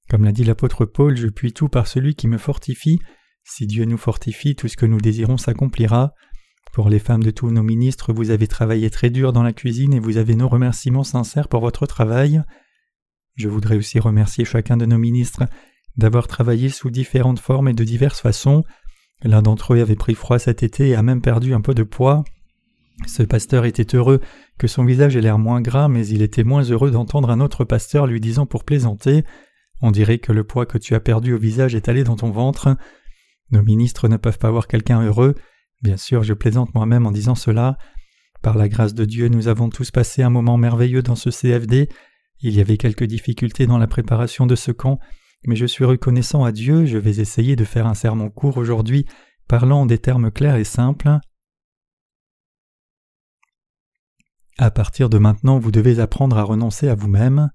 Comme 0.10 0.26
l'a 0.26 0.32
dit 0.32 0.44
l'apôtre 0.44 0.86
Paul, 0.86 1.16
je 1.16 1.28
puis 1.28 1.54
tout 1.54 1.70
par 1.70 1.88
celui 1.88 2.16
qui 2.16 2.28
me 2.28 2.38
fortifie. 2.38 3.00
Si 3.44 3.68
Dieu 3.68 3.86
nous 3.86 3.98
fortifie, 3.98 4.56
tout 4.56 4.68
ce 4.68 4.78
que 4.78 4.86
nous 4.86 5.00
désirons 5.00 5.38
s'accomplira. 5.38 6.14
Pour 6.74 6.90
les 6.90 6.98
femmes 6.98 7.22
de 7.22 7.30
tous 7.30 7.52
nos 7.52 7.62
ministres, 7.62 8.14
vous 8.14 8.32
avez 8.32 8.48
travaillé 8.48 8.90
très 8.90 9.12
dur 9.12 9.32
dans 9.32 9.44
la 9.44 9.54
cuisine 9.54 9.94
et 9.94 10.00
vous 10.00 10.18
avez 10.18 10.34
nos 10.34 10.48
remerciements 10.48 11.04
sincères 11.04 11.48
pour 11.48 11.62
votre 11.62 11.86
travail. 11.86 12.42
Je 13.36 13.48
voudrais 13.48 13.78
aussi 13.78 14.00
remercier 14.00 14.44
chacun 14.44 14.76
de 14.76 14.88
nos 14.88 14.98
ministres 14.98 15.44
d'avoir 15.98 16.26
travaillé 16.28 16.70
sous 16.70 16.90
différentes 16.90 17.38
formes 17.38 17.68
et 17.68 17.74
de 17.74 17.84
diverses 17.84 18.22
façons. 18.22 18.64
L'un 19.22 19.44
d'entre 19.44 19.76
eux 19.76 19.82
avait 19.82 19.96
pris 19.96 20.16
froid 20.16 20.40
cet 20.40 20.64
été 20.64 20.90
et 20.90 20.96
a 20.96 21.04
même 21.04 21.22
perdu 21.22 21.54
un 21.54 21.62
peu 21.62 21.76
de 21.76 21.84
poids. 21.84 22.24
Ce 23.06 23.22
pasteur 23.22 23.66
était 23.66 23.96
heureux 23.96 24.20
que 24.58 24.68
son 24.68 24.84
visage 24.84 25.16
ait 25.16 25.22
l'air 25.22 25.38
moins 25.38 25.62
gras, 25.62 25.88
mais 25.88 26.08
il 26.08 26.24
était 26.24 26.44
moins 26.44 26.64
heureux 26.64 26.90
d'entendre 26.90 27.30
un 27.30 27.40
autre 27.40 27.66
pasteur 27.66 28.08
lui 28.08 28.20
disant 28.20 28.48
pour 28.48 28.64
plaisanter 28.64 29.26
On 29.82 29.92
dirait 29.92 30.18
que 30.18 30.32
le 30.32 30.44
poids 30.44 30.66
que 30.66 30.80
tu 30.80 30.96
as 30.96 31.00
perdu 31.00 31.36
au 31.36 31.38
visage 31.38 31.76
est 31.76 31.88
allé 31.88 32.04
dans 32.04 32.16
ton 32.16 32.32
ventre. 32.32 32.76
Nos 33.52 33.62
ministres 33.62 34.08
ne 34.08 34.18
peuvent 34.18 34.40
pas 34.40 34.50
voir 34.50 34.66
quelqu'un 34.66 35.04
heureux. 35.04 35.36
Bien 35.84 35.98
sûr, 35.98 36.24
je 36.24 36.34
plaisante 36.34 36.74
moi-même 36.74 37.06
en 37.06 37.12
disant 37.12 37.36
cela. 37.36 37.78
Par 38.42 38.58
la 38.58 38.70
grâce 38.70 38.94
de 38.94 39.04
Dieu, 39.04 39.28
nous 39.28 39.50
avons 39.50 39.68
tous 39.68 39.92
passé 39.92 40.24
un 40.24 40.30
moment 40.30 40.58
merveilleux 40.58 41.02
dans 41.02 41.16
ce 41.16 41.30
CFD. 41.30 41.90
Il 42.40 42.56
y 42.56 42.62
avait 42.62 42.78
quelques 42.78 43.04
difficultés 43.04 43.68
dans 43.68 43.78
la 43.78 43.88
préparation 43.88 44.46
de 44.46 44.56
ce 44.56 44.72
camp, 44.72 45.00
mais 45.46 45.58
je 45.58 45.66
suis 45.66 45.84
reconnaissant 45.84 46.46
à 46.46 46.54
Dieu, 46.54 46.86
je 46.86 46.98
vais 46.98 47.20
essayer 47.20 47.58
de 47.58 47.66
faire 47.66 47.86
un 47.86 47.96
sermon 47.96 48.30
court 48.30 48.58
aujourd'hui, 48.58 49.06
parlant 49.50 49.82
en 49.82 49.86
des 49.86 49.98
termes 49.98 50.32
clairs 50.32 50.56
et 50.56 50.64
simples. 50.64 51.20
À 54.58 54.72
partir 54.72 55.10
de 55.10 55.18
maintenant, 55.18 55.60
vous 55.60 55.72
devez 55.72 56.00
apprendre 56.00 56.38
à 56.38 56.44
renoncer 56.44 56.88
à 56.88 56.96
vous-même. 56.96 57.50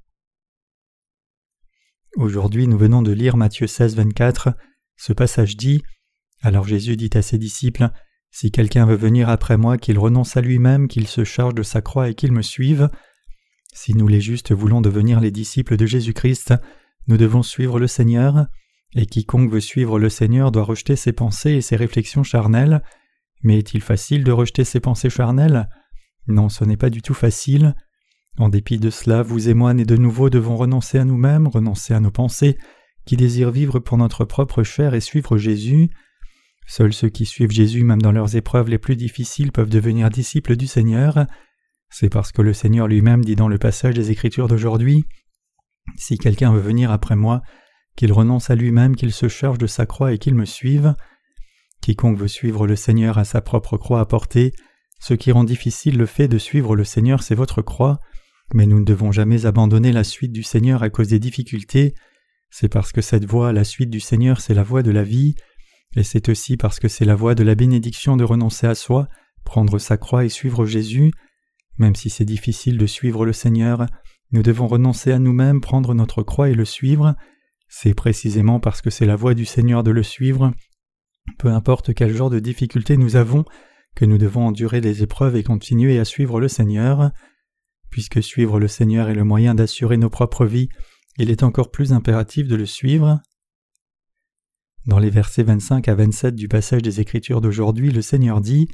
Aujourd'hui, 2.16 2.66
nous 2.66 2.76
venons 2.76 3.00
de 3.00 3.12
lire 3.12 3.38
Matthieu 3.38 3.66
16, 3.66 3.96
24. 3.96 4.50
Ce 4.96 5.14
passage 5.14 5.56
dit 5.56 5.82
Alors 6.42 6.66
Jésus 6.66 6.96
dit 6.96 7.10
à 7.14 7.22
ses 7.22 7.38
disciples 7.38 7.90
Si 8.30 8.50
quelqu'un 8.50 8.86
veut 8.86 8.96
venir 8.96 9.28
après 9.28 9.56
moi, 9.56 9.78
qu'il 9.78 9.98
renonce 9.98 10.36
à 10.36 10.40
lui-même, 10.40 10.88
qu'il 10.88 11.06
se 11.06 11.25
charge 11.25 11.54
de 11.54 11.62
sa 11.62 11.80
croix 11.80 12.08
et 12.08 12.14
qu'il 12.14 12.32
me 12.32 12.42
suive. 12.42 12.88
Si 13.72 13.94
nous 13.94 14.08
les 14.08 14.20
justes 14.20 14.52
voulons 14.52 14.80
devenir 14.80 15.20
les 15.20 15.30
disciples 15.30 15.76
de 15.76 15.86
Jésus-Christ, 15.86 16.54
nous 17.06 17.16
devons 17.16 17.42
suivre 17.42 17.78
le 17.78 17.86
Seigneur, 17.86 18.46
et 18.94 19.06
quiconque 19.06 19.50
veut 19.50 19.60
suivre 19.60 19.98
le 19.98 20.08
Seigneur 20.08 20.50
doit 20.50 20.64
rejeter 20.64 20.96
ses 20.96 21.12
pensées 21.12 21.52
et 21.52 21.60
ses 21.60 21.76
réflexions 21.76 22.22
charnelles. 22.22 22.82
Mais 23.42 23.58
est-il 23.58 23.80
facile 23.80 24.25
de 24.25 24.32
rejeter 24.32 24.64
ses 24.64 24.81
pensées 24.81 25.10
charnelles? 25.10 25.69
Non, 26.26 26.48
ce 26.48 26.64
n'est 26.64 26.76
pas 26.76 26.90
du 26.90 27.02
tout 27.02 27.14
facile. 27.14 27.74
En 28.38 28.48
dépit 28.48 28.78
de 28.78 28.90
cela, 28.90 29.22
vous 29.22 29.48
et 29.48 29.54
moi 29.54 29.74
nés 29.74 29.84
de 29.84 29.96
nouveau 29.96 30.31
devons 30.31 30.56
renoncer 30.56 30.98
à 30.98 31.04
nous-mêmes, 31.04 31.48
renoncer 31.48 31.94
à 31.94 32.00
nos 32.00 32.10
pensées, 32.10 32.56
qui 33.04 33.16
désirent 33.16 33.50
vivre 33.50 33.78
pour 33.78 33.96
notre 33.96 34.24
propre 34.24 34.62
chair 34.62 34.94
et 34.94 35.00
suivre 35.00 35.38
Jésus. 35.38 35.90
Seuls 36.69 36.93
ceux 36.93 37.09
qui 37.09 37.26
suivent 37.26 37.50
Jésus 37.50 37.82
même 37.82 38.03
dans 38.03 38.12
leurs 38.12 38.37
épreuves 38.37 38.69
les 38.69 38.79
plus 38.79 38.94
difficiles 38.94 39.50
peuvent 39.50 39.70
devenir 39.70 40.11
disciples 40.11 40.55
du 40.55 40.67
Seigneur. 40.67 41.26
C'est 41.91 42.11
parce 42.11 42.31
que 42.31 42.43
le 42.43 42.53
Seigneur 42.53 42.87
lui-même 42.87 43.25
dit 43.25 43.37
dans 43.37 43.49
le 43.49 43.59
passage 43.59 43.94
des 43.94 44.11
Écritures 44.11 44.49
d'aujourd'hui 44.49 45.05
si 45.97 46.19
quelqu'un 46.19 46.53
veut 46.53 46.61
venir 46.61 46.91
après 46.91 47.17
moi, 47.17 47.43
qu'il 47.97 48.12
renonce 48.12 48.50
à 48.50 48.55
lui-même, 48.55 48.97
qu'il 48.97 49.12
se 49.12 49.29
charge 49.29 49.59
de 49.59 49.67
sa 49.67 49.87
croix 49.87 50.12
et 50.12 50.19
qu'il 50.19 50.35
me 50.35 50.44
suive. 50.44 50.94
Quiconque 51.81 52.19
veut 52.19 52.29
suivre 52.29 52.67
le 52.67 52.76
Seigneur 52.76 53.19
a 53.19 53.25
sa 53.25 53.41
propre 53.41 53.76
croix 53.76 54.00
à 54.00 54.06
porter. 54.06 54.53
Ce 55.00 55.15
qui 55.15 55.32
rend 55.32 55.44
difficile 55.44 55.97
le 55.97 56.06
fait 56.06 56.29
de 56.29 56.38
suivre 56.38 56.76
le 56.76 56.85
Seigneur, 56.85 57.23
c'est 57.23 57.35
votre 57.35 57.62
croix. 57.62 58.00
Mais 58.55 58.67
nous 58.67 58.81
ne 58.81 58.85
devons 58.85 59.12
jamais 59.12 59.47
abandonner 59.47 59.93
la 59.93 60.05
suite 60.05 60.32
du 60.32 60.43
Seigneur 60.43 60.82
à 60.82 60.91
cause 60.91 61.09
des 61.09 61.19
difficultés. 61.19 61.94
C'est 62.50 62.69
parce 62.69 62.93
que 62.93 63.00
cette 63.00 63.26
voie, 63.26 63.53
la 63.53 63.65
suite 63.65 63.91
du 63.91 64.00
Seigneur, 64.00 64.41
c'est 64.41 64.55
la 64.55 64.62
voie 64.62 64.82
de 64.82 64.91
la 64.91 65.03
vie. 65.03 65.35
Et 65.96 66.02
c'est 66.02 66.29
aussi 66.29 66.56
parce 66.56 66.79
que 66.79 66.88
c'est 66.88 67.05
la 67.05 67.14
voie 67.14 67.35
de 67.35 67.43
la 67.43 67.55
bénédiction 67.55 68.17
de 68.17 68.25
renoncer 68.25 68.67
à 68.67 68.75
soi, 68.75 69.08
prendre 69.44 69.79
sa 69.79 69.96
croix 69.96 70.25
et 70.25 70.29
suivre 70.29 70.67
Jésus. 70.67 71.12
Même 71.79 71.94
si 71.94 72.11
c'est 72.11 72.25
difficile 72.25 72.76
de 72.76 72.87
suivre 72.87 73.25
le 73.25 73.32
Seigneur, 73.32 73.87
nous 74.31 74.43
devons 74.43 74.67
renoncer 74.67 75.12
à 75.12 75.19
nous-mêmes, 75.19 75.61
prendre 75.61 75.94
notre 75.94 76.23
croix 76.23 76.50
et 76.50 76.55
le 76.55 76.64
suivre. 76.64 77.14
C'est 77.69 77.94
précisément 77.94 78.61
parce 78.61 78.82
que 78.82 78.90
c'est 78.90 79.06
la 79.06 79.17
voie 79.17 79.35
du 79.35 79.44
Seigneur 79.44 79.82
de 79.82 79.90
le 79.90 80.02
suivre, 80.02 80.52
peu 81.38 81.49
importe 81.49 81.94
quel 81.94 82.14
genre 82.14 82.31
de 82.31 82.38
difficultés 82.38 82.96
nous 82.96 83.17
avons, 83.17 83.44
que 83.94 84.05
nous 84.05 84.19
devons 84.19 84.46
endurer 84.46 84.81
les 84.81 85.02
épreuves 85.02 85.37
et 85.37 85.43
continuer 85.43 85.99
à 85.99 86.05
suivre 86.05 86.41
le 86.41 86.49
Seigneur. 86.49 87.10
Puisque 87.91 88.22
suivre 88.22 88.60
le 88.60 88.69
Seigneur 88.69 89.08
est 89.08 89.15
le 89.15 89.24
moyen 89.24 89.55
d'assurer 89.55 89.96
nos 89.96 90.10
propres 90.10 90.46
vies, 90.46 90.69
il 91.19 91.31
est 91.31 91.43
encore 91.43 91.70
plus 91.70 91.93
impératif 91.93 92.46
de 92.46 92.56
le 92.56 92.67
suivre. 92.67 93.20
Dans 94.88 94.98
les 94.98 95.10
versets 95.10 95.42
25 95.42 95.86
à 95.86 95.94
27 95.94 96.34
du 96.34 96.48
passage 96.48 96.80
des 96.80 96.98
Écritures 96.98 97.42
d'aujourd'hui, 97.42 97.90
le 97.90 98.00
Seigneur 98.00 98.40
dit 98.40 98.68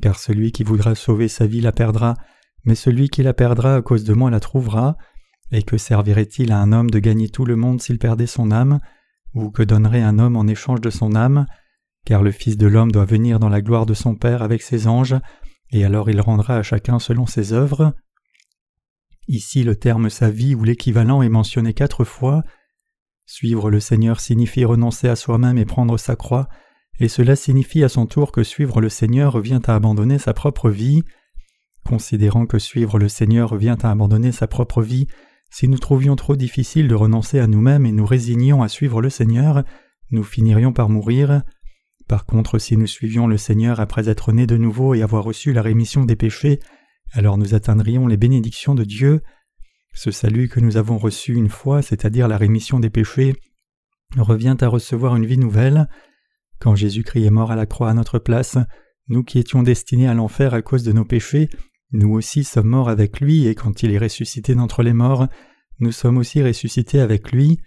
Car 0.00 0.18
celui 0.18 0.52
qui 0.52 0.64
voudra 0.64 0.94
sauver 0.94 1.28
sa 1.28 1.46
vie 1.46 1.60
la 1.60 1.70
perdra, 1.70 2.14
mais 2.64 2.74
celui 2.74 3.10
qui 3.10 3.22
la 3.22 3.34
perdra 3.34 3.76
à 3.76 3.82
cause 3.82 4.04
de 4.04 4.14
moi 4.14 4.30
la 4.30 4.40
trouvera. 4.40 4.96
Et 5.52 5.62
que 5.62 5.76
servirait-il 5.76 6.50
à 6.50 6.60
un 6.60 6.72
homme 6.72 6.88
de 6.88 6.98
gagner 6.98 7.28
tout 7.28 7.44
le 7.44 7.56
monde 7.56 7.82
s'il 7.82 7.98
perdait 7.98 8.26
son 8.26 8.50
âme? 8.50 8.80
Ou 9.34 9.50
que 9.50 9.62
donnerait 9.62 10.00
un 10.00 10.18
homme 10.18 10.36
en 10.36 10.46
échange 10.46 10.80
de 10.80 10.88
son 10.88 11.14
âme? 11.14 11.44
Car 12.06 12.22
le 12.22 12.30
Fils 12.30 12.56
de 12.56 12.66
l'homme 12.66 12.90
doit 12.90 13.04
venir 13.04 13.38
dans 13.38 13.50
la 13.50 13.60
gloire 13.60 13.84
de 13.84 13.92
son 13.92 14.14
Père 14.14 14.42
avec 14.42 14.62
ses 14.62 14.86
anges, 14.86 15.16
et 15.70 15.84
alors 15.84 16.08
il 16.08 16.22
rendra 16.22 16.56
à 16.56 16.62
chacun 16.62 16.98
selon 16.98 17.26
ses 17.26 17.52
œuvres. 17.52 17.92
Ici 19.28 19.62
le 19.62 19.76
terme 19.76 20.08
sa 20.08 20.30
vie 20.30 20.54
ou 20.54 20.64
l'équivalent 20.64 21.20
est 21.20 21.28
mentionné 21.28 21.74
quatre 21.74 22.04
fois. 22.04 22.44
Suivre 23.26 23.70
le 23.70 23.80
Seigneur 23.80 24.20
signifie 24.20 24.64
renoncer 24.64 25.08
à 25.08 25.16
soi-même 25.16 25.58
et 25.58 25.64
prendre 25.64 25.98
sa 25.98 26.16
croix, 26.16 26.48
et 27.00 27.08
cela 27.08 27.36
signifie 27.36 27.82
à 27.82 27.88
son 27.88 28.06
tour 28.06 28.32
que 28.32 28.42
suivre 28.42 28.80
le 28.80 28.88
Seigneur 28.88 29.32
revient 29.32 29.60
à 29.66 29.74
abandonner 29.74 30.18
sa 30.18 30.34
propre 30.34 30.70
vie. 30.70 31.02
Considérant 31.84 32.46
que 32.46 32.58
suivre 32.58 32.98
le 32.98 33.08
Seigneur 33.08 33.50
revient 33.50 33.76
à 33.82 33.90
abandonner 33.90 34.32
sa 34.32 34.46
propre 34.46 34.82
vie, 34.82 35.06
si 35.50 35.68
nous 35.68 35.78
trouvions 35.78 36.16
trop 36.16 36.36
difficile 36.36 36.88
de 36.88 36.94
renoncer 36.94 37.38
à 37.38 37.46
nous-mêmes 37.46 37.86
et 37.86 37.92
nous 37.92 38.06
résignions 38.06 38.62
à 38.62 38.68
suivre 38.68 39.00
le 39.00 39.10
Seigneur, 39.10 39.64
nous 40.10 40.24
finirions 40.24 40.72
par 40.72 40.88
mourir. 40.88 41.42
Par 42.08 42.26
contre, 42.26 42.58
si 42.58 42.76
nous 42.76 42.86
suivions 42.86 43.26
le 43.26 43.36
Seigneur 43.36 43.80
après 43.80 44.08
être 44.08 44.32
nés 44.32 44.46
de 44.46 44.56
nouveau 44.56 44.94
et 44.94 45.02
avoir 45.02 45.24
reçu 45.24 45.52
la 45.52 45.62
rémission 45.62 46.04
des 46.04 46.16
péchés, 46.16 46.60
alors 47.12 47.38
nous 47.38 47.54
atteindrions 47.54 48.06
les 48.06 48.16
bénédictions 48.16 48.74
de 48.74 48.84
Dieu. 48.84 49.22
Ce 49.96 50.10
salut 50.10 50.48
que 50.48 50.58
nous 50.58 50.76
avons 50.76 50.98
reçu 50.98 51.34
une 51.34 51.48
fois, 51.48 51.80
c'est-à-dire 51.80 52.26
la 52.26 52.36
rémission 52.36 52.80
des 52.80 52.90
péchés, 52.90 53.36
revient 54.16 54.56
à 54.60 54.66
recevoir 54.66 55.14
une 55.14 55.24
vie 55.24 55.38
nouvelle. 55.38 55.88
Quand 56.58 56.74
Jésus-Christ 56.74 57.24
est 57.24 57.30
mort 57.30 57.52
à 57.52 57.56
la 57.56 57.64
croix 57.64 57.90
à 57.90 57.94
notre 57.94 58.18
place, 58.18 58.58
nous 59.06 59.22
qui 59.22 59.38
étions 59.38 59.62
destinés 59.62 60.08
à 60.08 60.14
l'enfer 60.14 60.52
à 60.52 60.62
cause 60.62 60.82
de 60.82 60.90
nos 60.90 61.04
péchés, 61.04 61.48
nous 61.92 62.10
aussi 62.10 62.42
sommes 62.42 62.66
morts 62.66 62.88
avec 62.88 63.20
lui, 63.20 63.46
et 63.46 63.54
quand 63.54 63.84
il 63.84 63.92
est 63.92 63.98
ressuscité 63.98 64.56
d'entre 64.56 64.82
les 64.82 64.92
morts, 64.92 65.28
nous 65.78 65.92
sommes 65.92 66.18
aussi 66.18 66.42
ressuscités 66.42 66.98
avec 66.98 67.30
lui. 67.30 67.60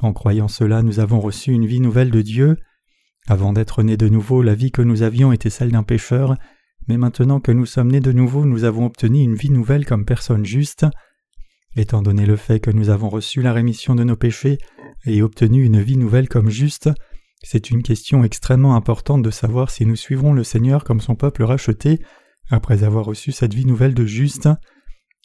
En 0.00 0.14
croyant 0.14 0.48
cela, 0.48 0.82
nous 0.82 1.00
avons 1.00 1.20
reçu 1.20 1.52
une 1.52 1.66
vie 1.66 1.80
nouvelle 1.80 2.10
de 2.10 2.22
Dieu. 2.22 2.56
Avant 3.26 3.52
d'être 3.52 3.82
nés 3.82 3.98
de 3.98 4.08
nouveau, 4.08 4.40
la 4.40 4.54
vie 4.54 4.70
que 4.70 4.80
nous 4.80 5.02
avions 5.02 5.32
était 5.32 5.50
celle 5.50 5.72
d'un 5.72 5.82
pécheur, 5.82 6.34
mais 6.86 6.96
maintenant 6.96 7.40
que 7.40 7.52
nous 7.52 7.66
sommes 7.66 7.90
nés 7.90 8.00
de 8.00 8.12
nouveau, 8.12 8.46
nous 8.46 8.64
avons 8.64 8.86
obtenu 8.86 9.20
une 9.20 9.34
vie 9.34 9.50
nouvelle 9.50 9.84
comme 9.84 10.06
personne 10.06 10.46
juste. 10.46 10.86
Étant 11.78 12.02
donné 12.02 12.26
le 12.26 12.34
fait 12.34 12.58
que 12.58 12.72
nous 12.72 12.90
avons 12.90 13.08
reçu 13.08 13.40
la 13.40 13.52
rémission 13.52 13.94
de 13.94 14.02
nos 14.02 14.16
péchés 14.16 14.58
et 15.06 15.22
obtenu 15.22 15.64
une 15.64 15.80
vie 15.80 15.96
nouvelle 15.96 16.28
comme 16.28 16.50
juste, 16.50 16.90
C'est 17.44 17.70
une 17.70 17.84
question 17.84 18.24
extrêmement 18.24 18.74
importante 18.74 19.22
de 19.22 19.30
savoir 19.30 19.70
si 19.70 19.86
nous 19.86 19.94
suivrons 19.94 20.32
le 20.32 20.42
Seigneur 20.42 20.82
comme 20.82 21.00
son 21.00 21.14
peuple 21.14 21.44
racheté 21.44 22.00
après 22.50 22.82
avoir 22.82 23.04
reçu 23.04 23.30
cette 23.30 23.54
vie 23.54 23.64
nouvelle 23.64 23.94
de 23.94 24.04
juste. 24.04 24.48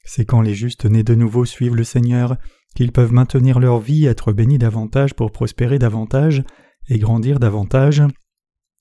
C'est 0.05 0.25
quand 0.25 0.41
les 0.41 0.53
justes 0.53 0.85
nés 0.85 1.01
de 1.01 1.15
nouveau 1.15 1.43
suivent 1.43 1.75
le 1.75 1.83
Seigneur 1.83 2.37
qu'ils 2.75 2.91
peuvent 2.91 3.13
maintenir 3.13 3.59
leur 3.59 3.79
vie, 3.79 4.05
être 4.05 4.31
bénis 4.31 4.59
davantage 4.59 5.15
pour 5.15 5.31
prospérer 5.31 5.79
davantage 5.79 6.43
et 6.87 6.99
grandir 6.99 7.39
davantage, 7.39 8.03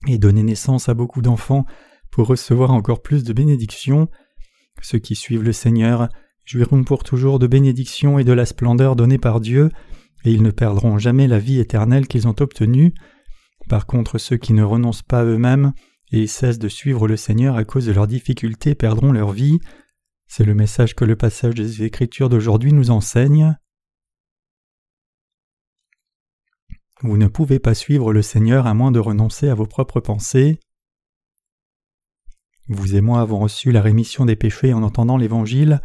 et 0.07 0.19
donner 0.19 0.43
naissance 0.43 0.91
à 0.91 0.95
beaucoup 0.95 1.23
d'enfants 1.23 1.65
pour 2.11 2.27
recevoir 2.27 2.71
encore 2.73 3.01
plus 3.01 3.25
de 3.25 3.33
bénédictions. 3.33 4.09
Ceux 4.83 4.99
qui 4.99 5.15
suivent 5.15 5.43
le 5.43 5.55
Seigneur 5.55 6.11
jouiront 6.45 6.85
pour 6.85 7.05
toujours 7.05 7.39
de 7.39 7.47
bénédictions 7.47 8.19
et 8.19 8.25
de 8.25 8.33
la 8.33 8.47
splendeur 8.47 8.97
donnée 8.97 9.19
par 9.19 9.41
Dieu, 9.41 9.71
et 10.25 10.33
ils 10.33 10.43
ne 10.43 10.51
perdront 10.51 10.99
jamais 10.99 11.29
la 11.29 11.39
vie 11.39 11.59
éternelle 11.59 12.07
qu'ils 12.07 12.29
ont 12.29 12.37
obtenue. 12.41 12.95
Par 13.69 13.87
contre, 13.87 14.19
ceux 14.19 14.37
qui 14.37 14.53
ne 14.53 14.63
renoncent 14.63 15.03
pas 15.03 15.25
eux-mêmes 15.25 15.73
et 16.11 16.27
cessent 16.27 16.59
de 16.59 16.69
suivre 16.69 17.09
le 17.09 17.17
Seigneur 17.17 17.57
à 17.57 17.65
cause 17.65 17.87
de 17.87 17.93
leurs 17.93 18.07
difficultés 18.07 18.75
perdront 18.75 19.13
leur 19.13 19.33
vie. 19.33 19.59
C'est 20.27 20.45
le 20.45 20.55
message 20.55 20.95
que 20.95 21.05
le 21.05 21.17
passage 21.17 21.55
des 21.55 21.83
Écritures 21.83 22.29
d'aujourd'hui 22.29 22.73
nous 22.73 22.91
enseigne. 22.91 23.57
Vous 27.03 27.17
ne 27.17 27.27
pouvez 27.27 27.59
pas 27.59 27.75
suivre 27.75 28.13
le 28.13 28.23
Seigneur 28.23 28.67
à 28.67 28.75
moins 28.75 28.93
de 28.93 29.01
renoncer 29.01 29.49
à 29.49 29.55
vos 29.55 29.67
propres 29.67 30.01
pensées. 30.01 30.61
Vous 32.69 32.95
et 32.95 33.01
moi 33.01 33.21
avons 33.21 33.41
reçu 33.41 33.73
la 33.73 33.83
rémission 33.83 34.25
des 34.25 34.37
péchés 34.37 34.73
en 34.73 34.83
entendant 34.83 35.17
l'Évangile. 35.17 35.81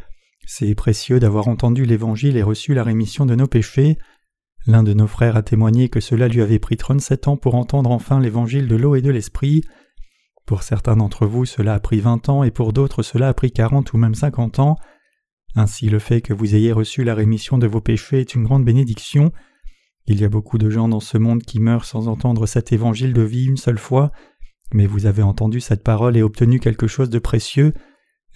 C'est 0.50 0.75
précieux 0.75 1.20
d'avoir 1.20 1.50
entendu 1.50 1.84
l'Évangile 1.84 2.38
et 2.38 2.42
reçu 2.42 2.74
la 2.74 2.84
rémission 2.84 3.25
de 3.25 3.36
nos 3.36 3.48
péchés. 3.48 3.98
L'un 4.66 4.82
de 4.82 4.94
nos 4.94 5.06
frères 5.06 5.36
a 5.36 5.44
témoigné 5.44 5.89
que 5.89 6.00
cela 6.00 6.30
lui 6.30 6.42
avait 6.42 6.58
pris 6.58 6.77
trente-sept 6.77 7.27
ans 7.27 7.36
pour 7.36 7.56
entendre 7.56 7.92
enfin 7.92 8.22
l'Évangile 8.22 8.70
de 8.70 8.77
l'eau 8.77 8.96
et 8.96 9.01
de 9.01 9.12
l'Esprit. 9.12 9.62
Pour 10.46 10.63
certains 10.63 10.96
d'entre 10.96 11.27
vous, 11.27 11.44
cela 11.44 11.74
a 11.74 11.80
pris 11.82 12.00
vingt 12.00 12.30
ans 12.30 12.44
et 12.44 12.51
pour 12.51 12.72
d'autres, 12.72 13.04
cela 13.04 13.27
a 13.27 13.34
pris 13.34 13.51
quarante 13.51 13.92
ou 13.92 13.98
même 13.98 14.16
cinquante 14.16 14.60
ans. 14.60 14.77
Ainsi, 15.56 15.89
le 15.89 16.00
fait 16.00 16.22
que 16.22 16.34
vous 16.34 16.56
ayez 16.56 16.72
reçu 16.72 17.04
la 17.04 17.13
rémission 17.13 17.58
de 17.58 17.68
vos 17.68 17.82
péchés 17.82 18.22
est 18.22 18.34
une 18.34 18.44
grande 18.44 18.63
bénédiction. 18.63 19.34
Il 20.06 20.22
y 20.22 20.24
a 20.24 20.30
beaucoup 20.30 20.58
de 20.58 20.70
gens 20.70 20.88
dans 20.88 21.01
ce 21.01 21.18
monde 21.18 21.44
qui 21.44 21.60
meurent 21.60 21.84
sans 21.84 22.08
entendre 22.08 22.46
cet 22.46 22.72
évangile 22.72 23.12
de 23.12 23.22
vie 23.22 23.48
une 23.48 23.58
seule 23.58 23.77
fois, 23.77 24.13
mais 24.74 24.88
vous 24.88 25.08
avez 25.08 25.24
entendu 25.24 25.60
cette 25.60 25.84
parole 25.84 26.16
et 26.16 26.24
obtenu 26.24 26.62
quelque 26.62 26.88
chose 26.88 27.10
de 27.10 27.20
précieux. 27.20 27.74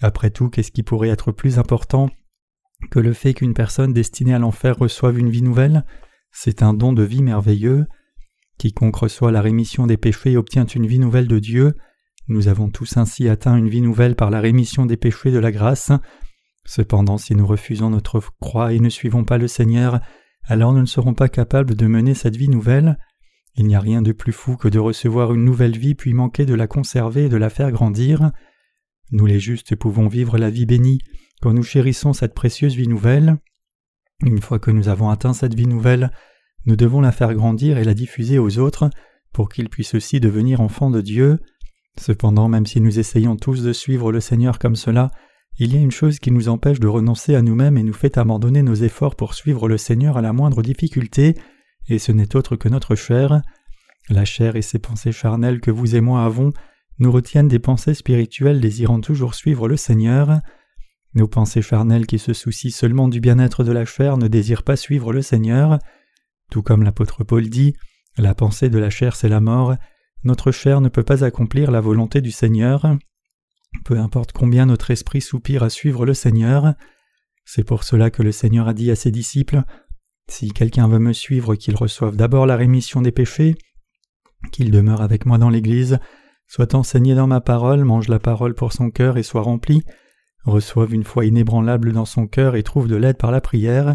Après 0.02 0.30
tout, 0.30 0.50
qu'est-ce 0.50 0.72
qui 0.72 0.82
pourrait 0.82 1.10
être 1.10 1.30
plus 1.30 1.58
important 1.58 2.10
que 2.90 2.98
le 2.98 3.12
fait 3.12 3.34
qu'une 3.34 3.54
personne 3.54 3.92
destinée 3.92 4.34
à 4.34 4.40
l'enfer 4.40 4.76
reçoive 4.76 5.16
une 5.16 5.30
vie 5.30 5.42
nouvelle? 5.42 5.84
C'est 6.32 6.62
un 6.62 6.74
don 6.74 6.92
de 6.92 7.04
vie 7.04 7.22
merveilleux. 7.22 7.86
Quiconque 8.58 8.96
reçoit 8.96 9.30
la 9.30 9.40
rémission 9.40 9.86
des 9.86 9.96
péchés 9.96 10.36
obtient 10.36 10.66
une 10.66 10.86
vie 10.86 10.98
nouvelle 10.98 11.28
de 11.28 11.38
Dieu. 11.38 11.76
Nous 12.26 12.48
avons 12.48 12.68
tous 12.68 12.96
ainsi 12.96 13.28
atteint 13.28 13.56
une 13.56 13.68
vie 13.68 13.80
nouvelle 13.80 14.16
par 14.16 14.30
la 14.30 14.40
rémission 14.40 14.86
des 14.86 14.96
péchés 14.96 15.30
de 15.30 15.38
la 15.38 15.52
grâce. 15.52 15.92
Cependant, 16.64 17.18
si 17.18 17.36
nous 17.36 17.46
refusons 17.46 17.90
notre 17.90 18.20
croix 18.40 18.72
et 18.72 18.80
ne 18.80 18.88
suivons 18.88 19.24
pas 19.24 19.38
le 19.38 19.48
Seigneur, 19.48 20.00
alors 20.44 20.72
nous 20.72 20.80
ne 20.80 20.86
serons 20.86 21.14
pas 21.14 21.28
capables 21.28 21.76
de 21.76 21.86
mener 21.86 22.14
cette 22.14 22.36
vie 22.36 22.48
nouvelle. 22.48 22.98
Il 23.54 23.66
n'y 23.66 23.76
a 23.76 23.80
rien 23.80 24.02
de 24.02 24.12
plus 24.12 24.32
fou 24.32 24.56
que 24.56 24.68
de 24.68 24.78
recevoir 24.80 25.32
une 25.32 25.44
nouvelle 25.44 25.78
vie 25.78 25.94
puis 25.94 26.12
manquer 26.12 26.44
de 26.44 26.54
la 26.54 26.66
conserver 26.66 27.26
et 27.26 27.28
de 27.28 27.36
la 27.36 27.50
faire 27.50 27.70
grandir. 27.70 28.32
Nous 29.12 29.26
les 29.26 29.38
justes 29.38 29.76
pouvons 29.76 30.08
vivre 30.08 30.38
la 30.38 30.48
vie 30.48 30.66
bénie 30.66 30.98
quand 31.42 31.52
nous 31.52 31.62
chérissons 31.62 32.14
cette 32.14 32.34
précieuse 32.34 32.74
vie 32.74 32.88
nouvelle. 32.88 33.36
Une 34.24 34.40
fois 34.40 34.58
que 34.58 34.70
nous 34.70 34.88
avons 34.88 35.10
atteint 35.10 35.34
cette 35.34 35.54
vie 35.54 35.66
nouvelle, 35.66 36.12
nous 36.64 36.76
devons 36.76 37.00
la 37.00 37.12
faire 37.12 37.34
grandir 37.34 37.76
et 37.76 37.84
la 37.84 37.92
diffuser 37.92 38.38
aux 38.38 38.58
autres 38.58 38.88
pour 39.32 39.50
qu'ils 39.50 39.68
puissent 39.68 39.94
aussi 39.94 40.18
devenir 40.18 40.60
enfants 40.60 40.90
de 40.90 41.02
Dieu. 41.02 41.40
Cependant, 42.00 42.48
même 42.48 42.64
si 42.64 42.80
nous 42.80 42.98
essayons 42.98 43.36
tous 43.36 43.62
de 43.62 43.72
suivre 43.72 44.12
le 44.12 44.20
Seigneur 44.20 44.58
comme 44.58 44.76
cela, 44.76 45.10
il 45.58 45.74
y 45.74 45.76
a 45.76 45.80
une 45.80 45.90
chose 45.90 46.18
qui 46.18 46.30
nous 46.30 46.48
empêche 46.48 46.80
de 46.80 46.86
renoncer 46.86 47.34
à 47.34 47.42
nous-mêmes 47.42 47.76
et 47.76 47.82
nous 47.82 47.92
fait 47.92 48.16
abandonner 48.16 48.62
nos 48.62 48.74
efforts 48.74 49.16
pour 49.16 49.34
suivre 49.34 49.68
le 49.68 49.76
Seigneur 49.76 50.16
à 50.16 50.22
la 50.22 50.32
moindre 50.32 50.62
difficulté, 50.62 51.36
et 51.88 51.98
ce 51.98 52.12
n'est 52.12 52.34
autre 52.34 52.56
que 52.56 52.70
notre 52.70 52.94
chair. 52.94 53.42
La 54.08 54.24
chair 54.24 54.56
et 54.56 54.62
ses 54.62 54.78
pensées 54.78 55.12
charnelles 55.12 55.60
que 55.60 55.70
vous 55.70 55.94
et 55.94 56.00
moi 56.00 56.24
avons 56.24 56.52
nous 57.02 57.12
retiennent 57.12 57.48
des 57.48 57.58
pensées 57.58 57.94
spirituelles 57.94 58.60
désirant 58.60 59.00
toujours 59.00 59.34
suivre 59.34 59.68
le 59.68 59.76
Seigneur. 59.76 60.40
Nos 61.14 61.28
pensées 61.28 61.60
charnelles 61.60 62.06
qui 62.06 62.18
se 62.18 62.32
soucient 62.32 62.70
seulement 62.70 63.08
du 63.08 63.20
bien-être 63.20 63.64
de 63.64 63.72
la 63.72 63.84
chair 63.84 64.16
ne 64.16 64.28
désirent 64.28 64.62
pas 64.62 64.76
suivre 64.76 65.12
le 65.12 65.20
Seigneur. 65.20 65.78
Tout 66.50 66.62
comme 66.62 66.82
l'apôtre 66.82 67.24
Paul 67.24 67.50
dit, 67.50 67.74
la 68.16 68.34
pensée 68.34 68.70
de 68.70 68.78
la 68.78 68.88
chair 68.88 69.16
c'est 69.16 69.28
la 69.28 69.40
mort, 69.40 69.74
notre 70.24 70.52
chair 70.52 70.80
ne 70.80 70.88
peut 70.88 71.02
pas 71.02 71.24
accomplir 71.24 71.70
la 71.70 71.80
volonté 71.80 72.20
du 72.20 72.30
Seigneur. 72.30 72.96
Peu 73.84 73.98
importe 73.98 74.32
combien 74.32 74.66
notre 74.66 74.90
esprit 74.90 75.20
soupire 75.20 75.64
à 75.64 75.70
suivre 75.70 76.06
le 76.06 76.14
Seigneur, 76.14 76.74
c'est 77.44 77.64
pour 77.64 77.82
cela 77.82 78.10
que 78.10 78.22
le 78.22 78.32
Seigneur 78.32 78.68
a 78.68 78.74
dit 78.74 78.90
à 78.90 78.96
ses 78.96 79.10
disciples 79.10 79.62
Si 80.28 80.52
quelqu'un 80.52 80.86
veut 80.86 81.00
me 81.00 81.12
suivre, 81.12 81.56
qu'il 81.56 81.74
reçoive 81.74 82.16
d'abord 82.16 82.46
la 82.46 82.56
rémission 82.56 83.02
des 83.02 83.10
péchés, 83.10 83.56
qu'il 84.52 84.70
demeure 84.70 85.02
avec 85.02 85.26
moi 85.26 85.38
dans 85.38 85.50
l'Église, 85.50 85.98
soit 86.52 86.74
enseigné 86.74 87.14
dans 87.14 87.26
ma 87.26 87.40
parole, 87.40 87.82
mange 87.82 88.08
la 88.08 88.18
parole 88.18 88.54
pour 88.54 88.74
son 88.74 88.90
cœur 88.90 89.16
et 89.16 89.22
soit 89.22 89.40
rempli, 89.40 89.84
reçoive 90.44 90.92
une 90.92 91.02
foi 91.02 91.24
inébranlable 91.24 91.94
dans 91.94 92.04
son 92.04 92.26
cœur 92.26 92.56
et 92.56 92.62
trouve 92.62 92.88
de 92.88 92.96
l'aide 92.96 93.16
par 93.16 93.30
la 93.30 93.40
prière. 93.40 93.94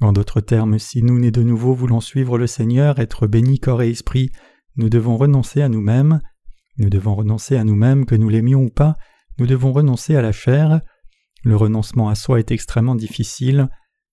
En 0.00 0.10
d'autres 0.10 0.40
termes, 0.40 0.80
si 0.80 1.04
nous 1.04 1.20
nés 1.20 1.30
de 1.30 1.44
nouveau 1.44 1.72
voulons 1.72 2.00
suivre 2.00 2.36
le 2.36 2.48
Seigneur, 2.48 2.98
être 2.98 3.28
bénis 3.28 3.60
corps 3.60 3.80
et 3.80 3.90
esprit, 3.90 4.32
nous 4.74 4.88
devons 4.88 5.16
renoncer 5.16 5.62
à 5.62 5.68
nous-mêmes. 5.68 6.20
Nous 6.78 6.90
devons 6.90 7.14
renoncer 7.14 7.56
à 7.56 7.62
nous-mêmes, 7.62 8.06
que 8.06 8.16
nous 8.16 8.28
l'aimions 8.28 8.64
ou 8.64 8.70
pas, 8.70 8.96
nous 9.38 9.46
devons 9.46 9.70
renoncer 9.70 10.16
à 10.16 10.22
la 10.22 10.32
chair. 10.32 10.80
Le 11.44 11.54
renoncement 11.54 12.08
à 12.08 12.16
soi 12.16 12.40
est 12.40 12.50
extrêmement 12.50 12.96
difficile. 12.96 13.68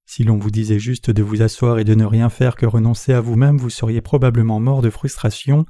Si 0.06 0.24
l'on 0.24 0.38
vous 0.38 0.52
disait 0.52 0.78
juste 0.78 1.10
de 1.10 1.24
vous 1.24 1.42
asseoir 1.42 1.80
et 1.80 1.84
de 1.84 1.96
ne 1.96 2.06
rien 2.06 2.30
faire 2.30 2.56
que 2.56 2.68
renoncer 2.68 3.12
à 3.12 3.22
vous-même, 3.22 3.58
vous 3.58 3.72
seriez 3.72 4.02
probablement 4.02 4.60
mort 4.60 4.84
de 4.84 4.92
frustration. 4.92 5.66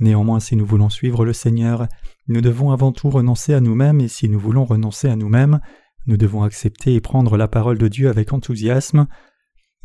Néanmoins, 0.00 0.40
si 0.40 0.54
nous 0.54 0.66
voulons 0.66 0.90
suivre 0.90 1.24
le 1.24 1.32
Seigneur, 1.32 1.88
nous 2.28 2.40
devons 2.40 2.70
avant 2.70 2.92
tout 2.92 3.10
renoncer 3.10 3.54
à 3.54 3.60
nous-mêmes, 3.60 4.00
et 4.00 4.08
si 4.08 4.28
nous 4.28 4.38
voulons 4.38 4.64
renoncer 4.64 5.08
à 5.08 5.16
nous-mêmes, 5.16 5.60
nous 6.06 6.16
devons 6.16 6.42
accepter 6.42 6.94
et 6.94 7.00
prendre 7.00 7.36
la 7.36 7.48
parole 7.48 7.78
de 7.78 7.88
Dieu 7.88 8.08
avec 8.08 8.32
enthousiasme. 8.32 9.06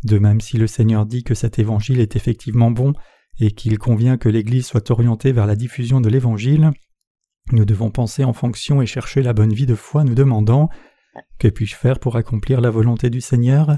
De 0.04 0.20
même, 0.20 0.42
si 0.42 0.58
le 0.58 0.68
Seigneur 0.68 1.06
dit 1.06 1.24
que 1.24 1.34
cet 1.34 1.58
évangile 1.60 2.00
est 2.00 2.16
effectivement 2.16 2.72
bon, 2.72 2.94
et 3.40 3.52
qu'il 3.52 3.80
convient 3.80 4.18
que 4.18 4.30
l'Église 4.30 4.68
soit 4.68 4.92
orientée 4.92 5.32
vers 5.32 5.48
la 5.48 5.56
diffusion 5.56 6.02
de 6.02 6.10
l'Évangile, 6.10 6.72
nous 7.52 7.66
devons 7.66 7.90
penser 7.90 8.24
en 8.24 8.34
fonction 8.34 8.82
et 8.82 8.86
chercher 8.86 9.22
la 9.22 9.34
bonne 9.34 9.54
vie 9.54 9.66
de 9.66 9.76
foi, 9.76 10.04
nous 10.04 10.16
demandant 10.16 10.70
Que 11.40 11.48
puis-je 11.48 11.76
faire 11.76 12.00
pour 12.00 12.16
accomplir 12.16 12.62
la 12.62 12.70
volonté 12.70 13.10
du 13.10 13.22
Seigneur? 13.22 13.78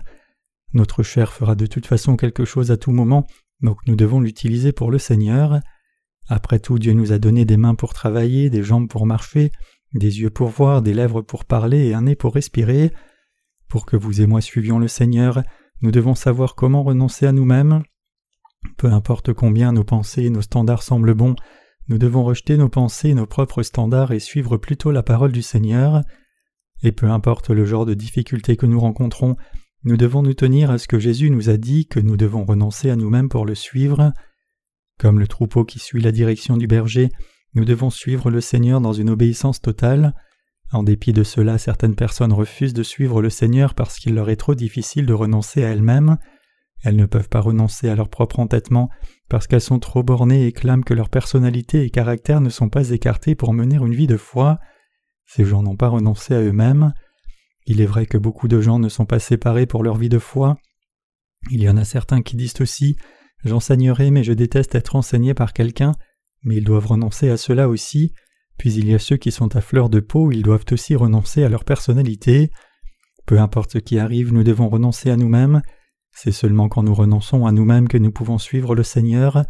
Notre 0.74 1.04
chair 1.04 1.32
fera 1.32 1.56
de 1.56 1.66
toute 1.66 1.86
façon 1.86 2.18
quelque 2.18 2.46
chose 2.46 2.70
à 2.70 2.78
tout 2.78 2.92
moment, 2.92 3.26
donc 3.62 3.78
nous 3.88 3.96
devons 3.96 4.20
l'utiliser 4.20 4.72
pour 4.74 4.92
le 4.92 5.00
Seigneur. 5.00 5.62
Après 6.28 6.60
tout, 6.60 6.80
Dieu 6.80 6.94
nous 6.94 7.12
a 7.12 7.20
donné 7.20 7.46
des 7.46 7.58
mains 7.58 7.76
pour 7.76 7.94
travailler, 7.94 8.50
des 8.50 8.64
jambes 8.64 8.90
pour 8.90 9.06
marcher, 9.06 9.52
des 9.94 10.22
yeux 10.22 10.30
pour 10.30 10.50
voir, 10.50 10.82
des 10.82 10.94
lèvres 10.94 11.22
pour 11.22 11.46
parler 11.46 11.88
et 11.88 11.94
un 11.94 12.04
nez 12.04 12.16
pour 12.16 12.34
respirer. 12.34 12.92
Pour 13.68 13.86
que 13.86 13.96
vous 13.96 14.22
et 14.22 14.28
moi 14.28 14.42
suivions 14.42 14.80
le 14.80 14.88
Seigneur, 14.88 15.44
nous 15.82 15.92
devons 15.92 16.16
savoir 16.16 16.56
comment 16.56 16.84
renoncer 16.84 17.26
à 17.28 17.32
nous-mêmes, 17.32 17.84
peu 18.78 18.88
importe 18.88 19.34
combien 19.34 19.72
nos 19.72 19.84
pensées 19.84 20.24
et 20.24 20.30
nos 20.30 20.42
standards 20.42 20.84
semblent 20.84 21.14
bons, 21.14 21.36
nous 21.88 21.98
devons 21.98 22.24
rejeter 22.24 22.58
nos 22.58 22.70
pensées 22.70 23.10
et 23.10 23.14
nos 23.14 23.28
propres 23.28 23.64
standards 23.64 24.12
et 24.12 24.20
suivre 24.20 24.58
plutôt 24.58 24.92
la 24.92 25.04
parole 25.04 25.32
du 25.32 25.42
Seigneur. 25.42 26.02
Et 26.82 26.92
peu 26.92 27.10
importe 27.10 27.50
le 27.52 27.66
genre 27.66 27.86
de 27.86 27.94
difficulté 27.94 28.58
que 28.58 28.66
nous 28.66 28.80
rencontrons, 28.80 29.36
nous 29.84 29.98
devons 29.98 30.24
nous 30.24 30.34
tenir 30.34 30.72
à 30.72 30.78
ce 30.80 30.88
que 30.88 31.00
Jésus 31.00 31.30
nous 31.30 31.50
a 31.50 31.58
dit 31.58 31.86
que 31.86 32.00
nous 32.00 32.18
devons 32.18 32.44
renoncer 32.44 32.90
à 32.90 32.96
nous-mêmes 32.96 33.30
pour 33.30 33.46
le 33.46 33.54
suivre. 33.54 34.14
Comme 35.00 35.20
le 35.20 35.28
troupeau 35.28 35.66
qui 35.66 35.80
suit 35.80 36.02
la 36.02 36.12
direction 36.12 36.58
du 36.58 36.68
berger, 36.68 37.10
nous 37.54 37.66
devons 37.66 37.90
suivre 37.90 38.30
le 38.30 38.42
Seigneur 38.42 38.82
dans 38.82 38.94
une 38.94 39.10
obéissance 39.10 39.62
totale. 39.62 40.14
En 40.72 40.84
dépit 40.84 41.14
de 41.14 41.24
cela, 41.24 41.58
certaines 41.58 41.96
personnes 41.96 42.34
refusent 42.34 42.74
de 42.74 42.84
suivre 42.84 43.22
le 43.22 43.30
Seigneur 43.30 43.76
parce 43.76 43.98
qu'il 43.98 44.16
leur 44.16 44.30
est 44.30 44.36
trop 44.36 44.56
difficile 44.56 45.06
de 45.06 45.14
renoncer 45.14 45.64
à 45.64 45.70
elles-mêmes. 45.70 46.18
Elles 46.84 46.96
ne 46.96 47.06
peuvent 47.06 47.30
pas 47.30 47.40
renoncer 47.40 47.90
à 47.90 47.96
leur 47.96 48.10
propre 48.10 48.40
entêtement 48.40 48.90
parce 49.30 49.48
qu'elles 49.48 49.62
sont 49.62 49.80
trop 49.80 50.04
bornées 50.04 50.46
et 50.46 50.52
clament 50.52 50.84
que 50.84 50.94
leur 50.94 51.10
personnalité 51.10 51.84
et 51.84 51.90
caractère 51.90 52.42
ne 52.42 52.50
sont 52.50 52.70
pas 52.70 52.90
écartés 52.92 53.36
pour 53.36 53.54
mener 53.54 53.76
une 53.78 53.96
vie 53.96 54.08
de 54.08 54.18
foi. 54.18 54.60
Ces 55.26 55.46
gens 55.46 55.64
n'ont 55.64 55.78
pas 55.78 55.88
renoncé 55.88 56.36
à 56.36 56.42
eux-mêmes. 56.42 56.94
Il 57.66 57.82
est 57.82 57.88
vrai 57.88 58.06
que 58.06 58.18
beaucoup 58.18 58.48
de 58.48 58.62
gens 58.62 58.80
ne 58.80 58.90
sont 58.90 59.06
pas 59.06 59.20
séparés 59.20 59.66
pour 59.66 59.84
leur 59.84 59.96
vie 59.96 60.10
de 60.10 60.20
foi. 60.20 60.58
Il 61.50 61.62
y 61.62 61.70
en 61.70 61.78
a 61.78 61.86
certains 61.86 62.22
qui 62.22 62.36
disent 62.36 62.62
aussi 62.62 62.96
J'enseignerai, 63.46 64.10
mais 64.12 64.24
je 64.24 64.34
déteste 64.34 64.74
être 64.76 64.96
enseigné 64.96 65.36
par 65.36 65.54
quelqu'un, 65.54 65.94
mais 66.44 66.58
ils 66.58 66.64
doivent 66.64 66.88
renoncer 66.88 67.30
à 67.30 67.38
cela 67.38 67.70
aussi. 67.70 68.12
Puis 68.58 68.74
il 68.74 68.90
y 68.90 68.96
a 68.96 69.00
ceux 69.00 69.18
qui 69.18 69.32
sont 69.32 69.56
à 69.56 69.62
fleur 69.62 69.90
de 69.90 70.00
peau, 70.00 70.32
ils 70.32 70.42
doivent 70.42 70.66
aussi 70.72 70.96
renoncer 70.96 71.44
à 71.44 71.50
leur 71.50 71.64
personnalité. 71.64 72.50
Peu 73.26 73.40
importe 73.40 73.74
ce 73.74 73.78
qui 73.78 74.00
arrive, 74.00 74.34
nous 74.34 74.44
devons 74.44 74.68
renoncer 74.68 75.12
à 75.12 75.16
nous-mêmes. 75.16 75.62
C'est 76.12 76.32
seulement 76.32 76.70
quand 76.70 76.84
nous 76.84 76.94
renonçons 76.94 77.46
à 77.46 77.52
nous-mêmes 77.52 77.88
que 77.88 77.98
nous 77.98 78.12
pouvons 78.12 78.40
suivre 78.40 78.74
le 78.74 78.84
Seigneur. 78.84 79.46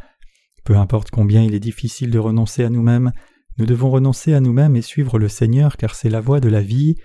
Peu 0.66 0.76
importe 0.76 1.12
combien 1.12 1.44
il 1.44 1.54
est 1.54 1.60
difficile 1.60 2.10
de 2.10 2.20
renoncer 2.20 2.64
à 2.64 2.70
nous-mêmes, 2.70 3.12
nous 3.58 3.66
devons 3.66 3.90
renoncer 3.90 4.34
à 4.34 4.42
nous-mêmes 4.42 4.76
et 4.76 4.82
suivre 4.82 5.18
le 5.20 5.30
Seigneur 5.30 5.78
car 5.78 5.96
c'est 5.96 6.10
la 6.10 6.20
voie 6.20 6.42
de 6.42 6.50
la 6.50 6.62
vie. 6.62 6.96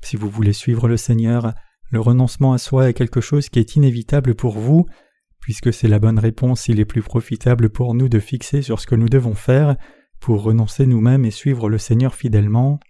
Si 0.00 0.16
vous 0.16 0.30
voulez 0.30 0.54
suivre 0.54 0.88
le 0.88 0.96
Seigneur, 0.96 1.52
le 1.90 2.00
renoncement 2.00 2.54
à 2.54 2.58
soi 2.58 2.88
est 2.88 2.94
quelque 2.94 3.20
chose 3.20 3.50
qui 3.50 3.58
est 3.58 3.76
inévitable 3.76 4.34
pour 4.34 4.58
vous, 4.58 4.86
puisque 5.44 5.74
c'est 5.74 5.88
la 5.88 5.98
bonne 5.98 6.18
réponse, 6.18 6.68
il 6.68 6.80
est 6.80 6.86
plus 6.86 7.02
profitable 7.02 7.68
pour 7.68 7.92
nous 7.92 8.08
de 8.08 8.18
fixer 8.18 8.62
sur 8.62 8.80
ce 8.80 8.86
que 8.86 8.94
nous 8.94 9.10
devons 9.10 9.34
faire 9.34 9.76
pour 10.18 10.42
renoncer 10.42 10.86
nous-mêmes 10.86 11.26
et 11.26 11.30
suivre 11.30 11.68
le 11.68 11.76
Seigneur 11.76 12.14
fidèlement. 12.14 12.80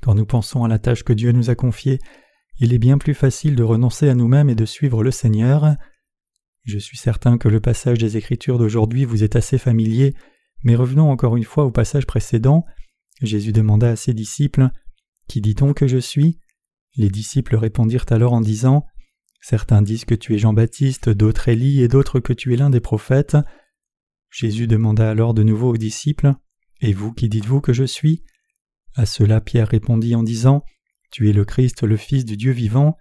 Quand 0.00 0.14
nous 0.14 0.26
pensons 0.26 0.62
à 0.62 0.68
la 0.68 0.78
tâche 0.78 1.02
que 1.02 1.12
Dieu 1.12 1.32
nous 1.32 1.50
a 1.50 1.56
confiée, 1.56 1.98
il 2.60 2.72
est 2.72 2.78
bien 2.78 2.98
plus 2.98 3.14
facile 3.14 3.56
de 3.56 3.64
renoncer 3.64 4.08
à 4.08 4.14
nous-mêmes 4.14 4.48
et 4.48 4.54
de 4.54 4.64
suivre 4.64 5.02
le 5.02 5.10
Seigneur. 5.10 5.74
Je 6.62 6.78
suis 6.78 6.98
certain 6.98 7.36
que 7.36 7.48
le 7.48 7.58
passage 7.58 7.98
des 7.98 8.16
Écritures 8.16 8.60
d'aujourd'hui 8.60 9.04
vous 9.04 9.24
est 9.24 9.34
assez 9.34 9.58
familier, 9.58 10.14
mais 10.62 10.76
revenons 10.76 11.10
encore 11.10 11.36
une 11.36 11.42
fois 11.42 11.64
au 11.64 11.72
passage 11.72 12.06
précédent. 12.06 12.64
Jésus 13.22 13.50
demanda 13.50 13.90
à 13.90 13.96
ses 13.96 14.14
disciples 14.14 14.68
Qui 15.26 15.40
dit-on 15.40 15.74
que 15.74 15.88
je 15.88 15.98
suis? 15.98 16.38
Les 16.94 17.10
disciples 17.10 17.56
répondirent 17.56 18.06
alors 18.10 18.34
en 18.34 18.40
disant 18.40 18.86
Certains 19.48 19.80
disent 19.80 20.04
que 20.04 20.16
tu 20.16 20.34
es 20.34 20.38
Jean-Baptiste, 20.38 21.08
d'autres 21.08 21.48
Élie 21.48 21.80
et 21.80 21.86
d'autres 21.86 22.18
que 22.18 22.32
tu 22.32 22.52
es 22.52 22.56
l'un 22.56 22.68
des 22.68 22.80
prophètes. 22.80 23.36
Jésus 24.28 24.66
demanda 24.66 25.08
alors 25.08 25.34
de 25.34 25.44
nouveau 25.44 25.72
aux 25.72 25.76
disciples 25.76 26.32
Et 26.80 26.92
vous, 26.92 27.12
qui 27.12 27.28
dites-vous 27.28 27.60
que 27.60 27.72
je 27.72 27.84
suis? 27.84 28.24
À 28.96 29.06
cela 29.06 29.40
Pierre 29.40 29.68
répondit 29.68 30.16
en 30.16 30.24
disant 30.24 30.64
Tu 31.12 31.30
es 31.30 31.32
le 31.32 31.44
Christ, 31.44 31.84
le 31.84 31.96
Fils 31.96 32.24
du 32.24 32.36
Dieu 32.36 32.50
vivant. 32.50 32.96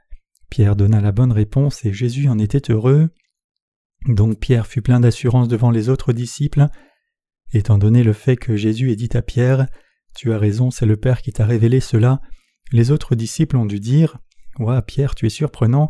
Pierre 0.51 0.75
donna 0.75 1.01
la 1.01 1.11
bonne 1.11 1.31
réponse 1.31 1.83
et 1.83 1.91
Jésus 1.91 2.29
en 2.29 2.37
était 2.37 2.71
heureux. 2.71 3.09
Donc 4.07 4.39
Pierre 4.39 4.67
fut 4.67 4.83
plein 4.83 4.99
d'assurance 4.99 5.47
devant 5.47 5.71
les 5.71 5.89
autres 5.89 6.13
disciples. 6.13 6.67
Étant 7.53 7.79
donné 7.79 8.03
le 8.03 8.13
fait 8.13 8.37
que 8.37 8.55
Jésus 8.55 8.91
ait 8.91 8.95
dit 8.95 9.09
à 9.15 9.23
Pierre 9.23 9.65
Tu 10.13 10.31
as 10.31 10.37
raison, 10.37 10.69
c'est 10.69 10.85
le 10.85 10.95
Père 10.95 11.23
qui 11.23 11.31
t'a 11.31 11.47
révélé 11.47 11.79
cela, 11.79 12.21
les 12.71 12.91
autres 12.91 13.15
disciples 13.15 13.57
ont 13.57 13.65
dû 13.65 13.79
dire 13.79 14.19
Ouah, 14.59 14.83
Pierre, 14.83 15.15
tu 15.15 15.25
es 15.25 15.29
surprenant. 15.29 15.89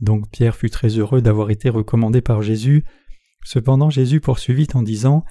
Donc 0.00 0.30
Pierre 0.30 0.56
fut 0.56 0.70
très 0.70 0.90
heureux 0.90 1.20
d'avoir 1.20 1.50
été 1.50 1.68
recommandé 1.68 2.20
par 2.20 2.42
Jésus. 2.42 2.84
Cependant 3.44 3.90
Jésus 3.90 4.20
poursuivit 4.20 4.68
en 4.74 4.82
disant 4.82 5.24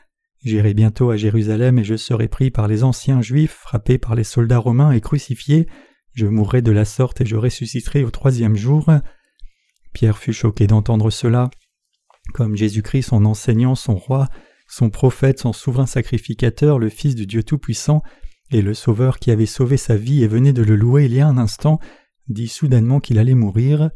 J'irai 0.44 0.74
bientôt 0.74 1.10
à 1.10 1.18
Jérusalem 1.18 1.80
et 1.80 1.84
je 1.84 1.96
serai 1.96 2.28
pris 2.28 2.52
par 2.52 2.68
les 2.68 2.84
anciens 2.84 3.22
juifs, 3.22 3.58
frappé 3.60 3.98
par 3.98 4.16
les 4.16 4.24
soldats 4.24 4.60
romains 4.60 4.92
et 4.92 5.02
crucifié. 5.02 5.68
Je 6.14 6.28
mourrai 6.28 6.62
de 6.62 6.72
la 6.72 6.86
sorte 6.86 7.22
et 7.22 7.26
je 7.26 7.36
ressusciterai 7.36 8.04
au 8.04 8.12
troisième 8.12 8.56
jour. 8.56 8.90
Pierre 9.94 10.18
fut 10.18 10.34
choqué 10.34 10.68
d'entendre 10.68 11.10
cela. 11.10 11.50
Comme 12.34 12.56
Jésus-Christ, 12.56 13.10
son 13.10 13.26
enseignant, 13.26 13.76
son 13.76 13.96
roi, 13.96 14.28
son 14.68 14.90
prophète, 14.90 15.40
son 15.40 15.54
souverain 15.54 15.86
sacrificateur, 15.86 16.78
le 16.78 16.90
Fils 16.90 17.16
du 17.16 17.26
Dieu 17.26 17.44
Tout-Puissant, 17.44 18.02
et 18.52 18.62
le 18.62 18.74
Sauveur 18.74 19.20
qui 19.20 19.32
avait 19.32 19.46
sauvé 19.46 19.78
sa 19.78 19.96
vie 19.96 20.24
et 20.24 20.28
venait 20.28 20.54
de 20.54 20.64
le 20.64 20.76
louer 20.76 21.06
il 21.06 21.14
y 21.14 21.20
a 21.20 21.28
un 21.28 21.38
instant, 21.38 21.80
dit 22.28 22.48
soudainement 22.48 23.00
qu'il 23.00 23.20
allait 23.20 23.36
mourir. 23.36 23.90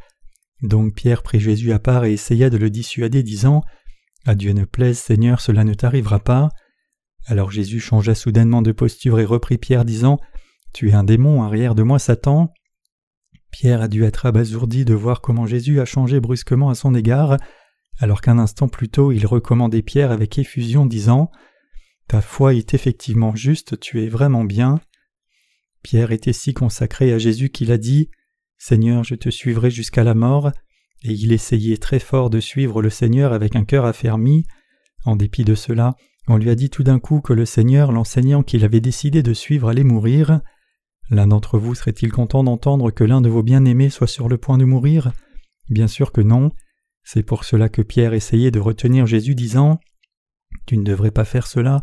Donc 0.61 0.93
Pierre 0.93 1.23
prit 1.23 1.39
Jésus 1.39 1.71
à 1.71 1.79
part 1.79 2.05
et 2.05 2.13
essaya 2.13 2.49
de 2.49 2.57
le 2.57 2.69
dissuader, 2.69 3.23
disant 3.23 3.63
À 4.25 4.35
Dieu 4.35 4.53
ne 4.53 4.65
plaise, 4.65 4.99
Seigneur, 4.99 5.41
cela 5.41 5.63
ne 5.63 5.73
t'arrivera 5.73 6.19
pas. 6.19 6.49
Alors 7.25 7.51
Jésus 7.51 7.79
changea 7.79 8.15
soudainement 8.15 8.61
de 8.61 8.71
posture 8.71 9.19
et 9.19 9.25
reprit 9.25 9.57
Pierre, 9.57 9.85
disant 9.85 10.19
Tu 10.73 10.89
es 10.89 10.93
un 10.93 11.03
démon, 11.03 11.43
arrière 11.43 11.75
de 11.75 11.83
moi, 11.83 11.99
Satan. 11.99 12.53
Pierre 13.51 13.81
a 13.81 13.87
dû 13.87 14.03
être 14.03 14.25
abasourdi 14.25 14.85
de 14.85 14.93
voir 14.93 15.21
comment 15.21 15.45
Jésus 15.45 15.81
a 15.81 15.85
changé 15.85 16.19
brusquement 16.19 16.69
à 16.69 16.75
son 16.75 16.95
égard, 16.95 17.37
alors 17.99 18.21
qu'un 18.21 18.39
instant 18.39 18.67
plus 18.67 18.89
tôt 18.89 19.11
il 19.11 19.25
recommandait 19.25 19.81
Pierre 19.81 20.11
avec 20.11 20.37
effusion, 20.37 20.85
disant 20.85 21.31
Ta 22.07 22.21
foi 22.21 22.53
est 22.53 22.73
effectivement 22.73 23.35
juste, 23.35 23.79
tu 23.79 24.03
es 24.03 24.07
vraiment 24.07 24.43
bien. 24.43 24.79
Pierre 25.83 26.11
était 26.11 26.33
si 26.33 26.53
consacré 26.53 27.11
à 27.11 27.17
Jésus 27.17 27.49
qu'il 27.49 27.71
a 27.71 27.77
dit 27.77 28.09
Seigneur, 28.63 29.03
je 29.03 29.15
te 29.15 29.31
suivrai 29.31 29.71
jusqu'à 29.71 30.03
la 30.03 30.13
mort, 30.13 30.51
et 31.01 31.13
il 31.13 31.31
essayait 31.31 31.77
très 31.77 31.97
fort 31.97 32.29
de 32.29 32.39
suivre 32.39 32.83
le 32.83 32.91
Seigneur 32.91 33.33
avec 33.33 33.55
un 33.55 33.65
cœur 33.65 33.85
affermi. 33.85 34.45
En 35.03 35.15
dépit 35.15 35.43
de 35.43 35.55
cela, 35.55 35.95
on 36.27 36.37
lui 36.37 36.51
a 36.51 36.53
dit 36.53 36.69
tout 36.69 36.83
d'un 36.83 36.99
coup 36.99 37.21
que 37.21 37.33
le 37.33 37.47
Seigneur, 37.47 37.91
l'enseignant 37.91 38.43
qu'il 38.43 38.63
avait 38.63 38.79
décidé 38.79 39.23
de 39.23 39.33
suivre, 39.33 39.69
allait 39.69 39.83
mourir. 39.83 40.41
L'un 41.09 41.25
d'entre 41.25 41.57
vous 41.57 41.73
serait-il 41.73 42.11
content 42.11 42.43
d'entendre 42.43 42.91
que 42.91 43.03
l'un 43.03 43.19
de 43.19 43.29
vos 43.29 43.41
bien-aimés 43.41 43.89
soit 43.89 44.05
sur 44.05 44.29
le 44.29 44.37
point 44.37 44.59
de 44.59 44.65
mourir? 44.65 45.11
Bien 45.71 45.87
sûr 45.87 46.11
que 46.11 46.21
non. 46.21 46.51
C'est 47.03 47.23
pour 47.23 47.45
cela 47.45 47.67
que 47.67 47.81
Pierre 47.81 48.13
essayait 48.13 48.51
de 48.51 48.59
retenir 48.59 49.07
Jésus 49.07 49.33
disant 49.33 49.79
Tu 50.67 50.77
ne 50.77 50.83
devrais 50.83 51.09
pas 51.09 51.25
faire 51.25 51.47
cela, 51.47 51.81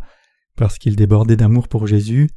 parce 0.55 0.77
qu'il 0.77 0.95
débordait 0.95 1.35
d'amour 1.35 1.67
pour 1.67 1.87
Jésus. 1.87 2.29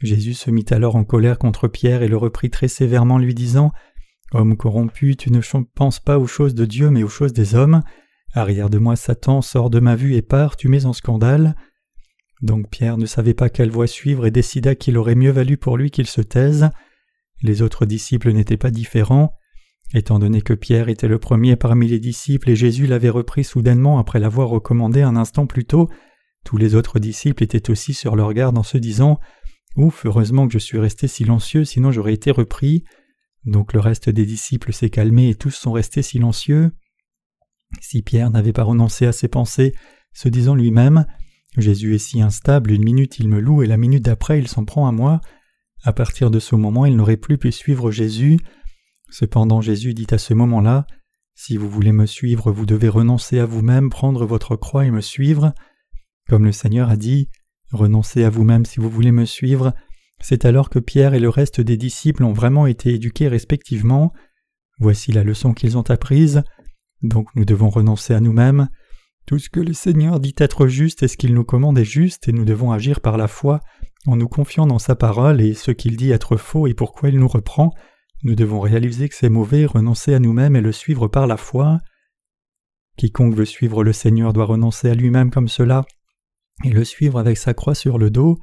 Jésus 0.00 0.34
se 0.34 0.50
mit 0.50 0.66
alors 0.70 0.96
en 0.96 1.04
colère 1.04 1.38
contre 1.38 1.68
Pierre 1.68 2.02
et 2.02 2.08
le 2.08 2.16
reprit 2.16 2.50
très 2.50 2.68
sévèrement, 2.68 3.18
lui 3.18 3.34
disant 3.34 3.72
Homme 4.32 4.56
corrompu, 4.56 5.16
tu 5.16 5.32
ne 5.32 5.40
penses 5.74 6.00
pas 6.00 6.18
aux 6.18 6.26
choses 6.26 6.54
de 6.54 6.64
Dieu, 6.64 6.90
mais 6.90 7.02
aux 7.02 7.08
choses 7.08 7.32
des 7.32 7.54
hommes. 7.54 7.82
Arrière 8.34 8.70
de 8.70 8.78
moi, 8.78 8.94
Satan, 8.94 9.40
sors 9.40 9.70
de 9.70 9.80
ma 9.80 9.96
vue 9.96 10.14
et 10.14 10.22
pars, 10.22 10.56
tu 10.56 10.68
mets 10.68 10.84
en 10.84 10.92
scandale. 10.92 11.54
Donc 12.42 12.68
Pierre 12.70 12.98
ne 12.98 13.06
savait 13.06 13.34
pas 13.34 13.48
quelle 13.48 13.70
voie 13.70 13.86
suivre 13.86 14.26
et 14.26 14.30
décida 14.30 14.74
qu'il 14.74 14.98
aurait 14.98 15.14
mieux 15.14 15.30
valu 15.30 15.56
pour 15.56 15.76
lui 15.76 15.90
qu'il 15.90 16.06
se 16.06 16.20
taise. 16.20 16.68
Les 17.42 17.62
autres 17.62 17.86
disciples 17.86 18.32
n'étaient 18.32 18.56
pas 18.56 18.70
différents. 18.70 19.32
Étant 19.94 20.18
donné 20.18 20.42
que 20.42 20.52
Pierre 20.52 20.90
était 20.90 21.08
le 21.08 21.18
premier 21.18 21.56
parmi 21.56 21.88
les 21.88 21.98
disciples 21.98 22.50
et 22.50 22.56
Jésus 22.56 22.86
l'avait 22.86 23.08
repris 23.08 23.42
soudainement 23.42 23.98
après 23.98 24.20
l'avoir 24.20 24.50
recommandé 24.50 25.00
un 25.00 25.16
instant 25.16 25.46
plus 25.46 25.64
tôt, 25.64 25.88
tous 26.44 26.58
les 26.58 26.74
autres 26.74 26.98
disciples 26.98 27.42
étaient 27.42 27.70
aussi 27.70 27.94
sur 27.94 28.14
leur 28.14 28.32
garde 28.32 28.58
en 28.58 28.62
se 28.62 28.78
disant 28.78 29.18
Ouf, 29.78 30.04
heureusement 30.04 30.48
que 30.48 30.52
je 30.52 30.58
suis 30.58 30.76
resté 30.76 31.06
silencieux, 31.06 31.64
sinon 31.64 31.92
j'aurais 31.92 32.12
été 32.12 32.32
repris. 32.32 32.82
Donc 33.44 33.72
le 33.72 33.78
reste 33.78 34.10
des 34.10 34.26
disciples 34.26 34.72
s'est 34.72 34.90
calmé 34.90 35.28
et 35.28 35.36
tous 35.36 35.52
sont 35.52 35.70
restés 35.70 36.02
silencieux. 36.02 36.72
Si 37.80 38.02
Pierre 38.02 38.30
n'avait 38.30 38.52
pas 38.52 38.64
renoncé 38.64 39.06
à 39.06 39.12
ses 39.12 39.28
pensées, 39.28 39.72
se 40.12 40.28
disant 40.28 40.56
lui-même 40.56 41.06
Jésus 41.56 41.94
est 41.94 41.98
si 41.98 42.20
instable, 42.20 42.72
une 42.72 42.82
minute 42.82 43.20
il 43.20 43.28
me 43.28 43.38
loue 43.38 43.62
et 43.62 43.68
la 43.68 43.76
minute 43.76 44.04
d'après 44.04 44.40
il 44.40 44.48
s'en 44.48 44.64
prend 44.64 44.88
à 44.88 44.92
moi, 44.92 45.20
à 45.84 45.92
partir 45.92 46.32
de 46.32 46.40
ce 46.40 46.56
moment 46.56 46.84
il 46.84 46.96
n'aurait 46.96 47.16
plus 47.16 47.38
pu 47.38 47.52
suivre 47.52 47.92
Jésus. 47.92 48.40
Cependant 49.10 49.60
Jésus 49.60 49.94
dit 49.94 50.08
à 50.10 50.18
ce 50.18 50.34
moment-là 50.34 50.88
Si 51.36 51.56
vous 51.56 51.70
voulez 51.70 51.92
me 51.92 52.06
suivre, 52.06 52.50
vous 52.50 52.66
devez 52.66 52.88
renoncer 52.88 53.38
à 53.38 53.46
vous-même, 53.46 53.90
prendre 53.90 54.26
votre 54.26 54.56
croix 54.56 54.86
et 54.86 54.90
me 54.90 55.02
suivre. 55.02 55.54
Comme 56.28 56.46
le 56.46 56.52
Seigneur 56.52 56.90
a 56.90 56.96
dit 56.96 57.30
Renoncez 57.72 58.24
à 58.24 58.30
vous-même 58.30 58.64
si 58.64 58.80
vous 58.80 58.88
voulez 58.88 59.12
me 59.12 59.24
suivre. 59.24 59.74
C'est 60.20 60.44
alors 60.44 60.70
que 60.70 60.78
Pierre 60.78 61.14
et 61.14 61.20
le 61.20 61.28
reste 61.28 61.60
des 61.60 61.76
disciples 61.76 62.24
ont 62.24 62.32
vraiment 62.32 62.66
été 62.66 62.94
éduqués 62.94 63.28
respectivement. 63.28 64.12
Voici 64.78 65.12
la 65.12 65.24
leçon 65.24 65.52
qu'ils 65.52 65.76
ont 65.76 65.88
apprise. 65.90 66.42
Donc 67.02 67.28
nous 67.34 67.44
devons 67.44 67.68
renoncer 67.68 68.14
à 68.14 68.20
nous-mêmes. 68.20 68.68
Tout 69.26 69.38
ce 69.38 69.50
que 69.50 69.60
le 69.60 69.74
Seigneur 69.74 70.20
dit 70.20 70.34
être 70.38 70.66
juste 70.66 71.02
et 71.02 71.08
ce 71.08 71.16
qu'il 71.18 71.34
nous 71.34 71.44
commande 71.44 71.78
est 71.78 71.84
juste, 71.84 72.28
et 72.28 72.32
nous 72.32 72.46
devons 72.46 72.72
agir 72.72 73.00
par 73.00 73.18
la 73.18 73.28
foi, 73.28 73.60
en 74.06 74.16
nous 74.16 74.28
confiant 74.28 74.66
dans 74.66 74.78
sa 74.78 74.96
parole 74.96 75.42
et 75.42 75.52
ce 75.52 75.70
qu'il 75.70 75.96
dit 75.96 76.10
être 76.10 76.36
faux 76.36 76.66
et 76.66 76.74
pourquoi 76.74 77.10
il 77.10 77.18
nous 77.18 77.28
reprend. 77.28 77.74
Nous 78.24 78.34
devons 78.34 78.60
réaliser 78.60 79.08
que 79.08 79.14
c'est 79.14 79.28
mauvais, 79.28 79.66
renoncer 79.66 80.14
à 80.14 80.18
nous-mêmes 80.18 80.56
et 80.56 80.62
le 80.62 80.72
suivre 80.72 81.08
par 81.08 81.26
la 81.26 81.36
foi. 81.36 81.80
Quiconque 82.96 83.34
veut 83.34 83.44
suivre 83.44 83.84
le 83.84 83.92
Seigneur 83.92 84.32
doit 84.32 84.46
renoncer 84.46 84.88
à 84.88 84.94
lui-même 84.94 85.30
comme 85.30 85.48
cela 85.48 85.84
et 86.64 86.70
le 86.70 86.84
suivre 86.84 87.18
avec 87.18 87.38
sa 87.38 87.54
croix 87.54 87.74
sur 87.74 87.98
le 87.98 88.10
dos. 88.10 88.38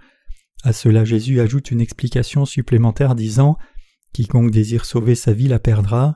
À 0.63 0.73
cela 0.73 1.06
Jésus 1.06 1.39
ajoute 1.41 1.71
une 1.71 1.82
explication 1.82 2.45
supplémentaire 2.45 3.15
disant 3.15 3.58
Quiconque 4.13 4.51
désire 4.51 4.86
sauver 4.86 5.15
sa 5.15 5.34
vie 5.34 5.47
la 5.47 5.60
perdra. 5.60 6.15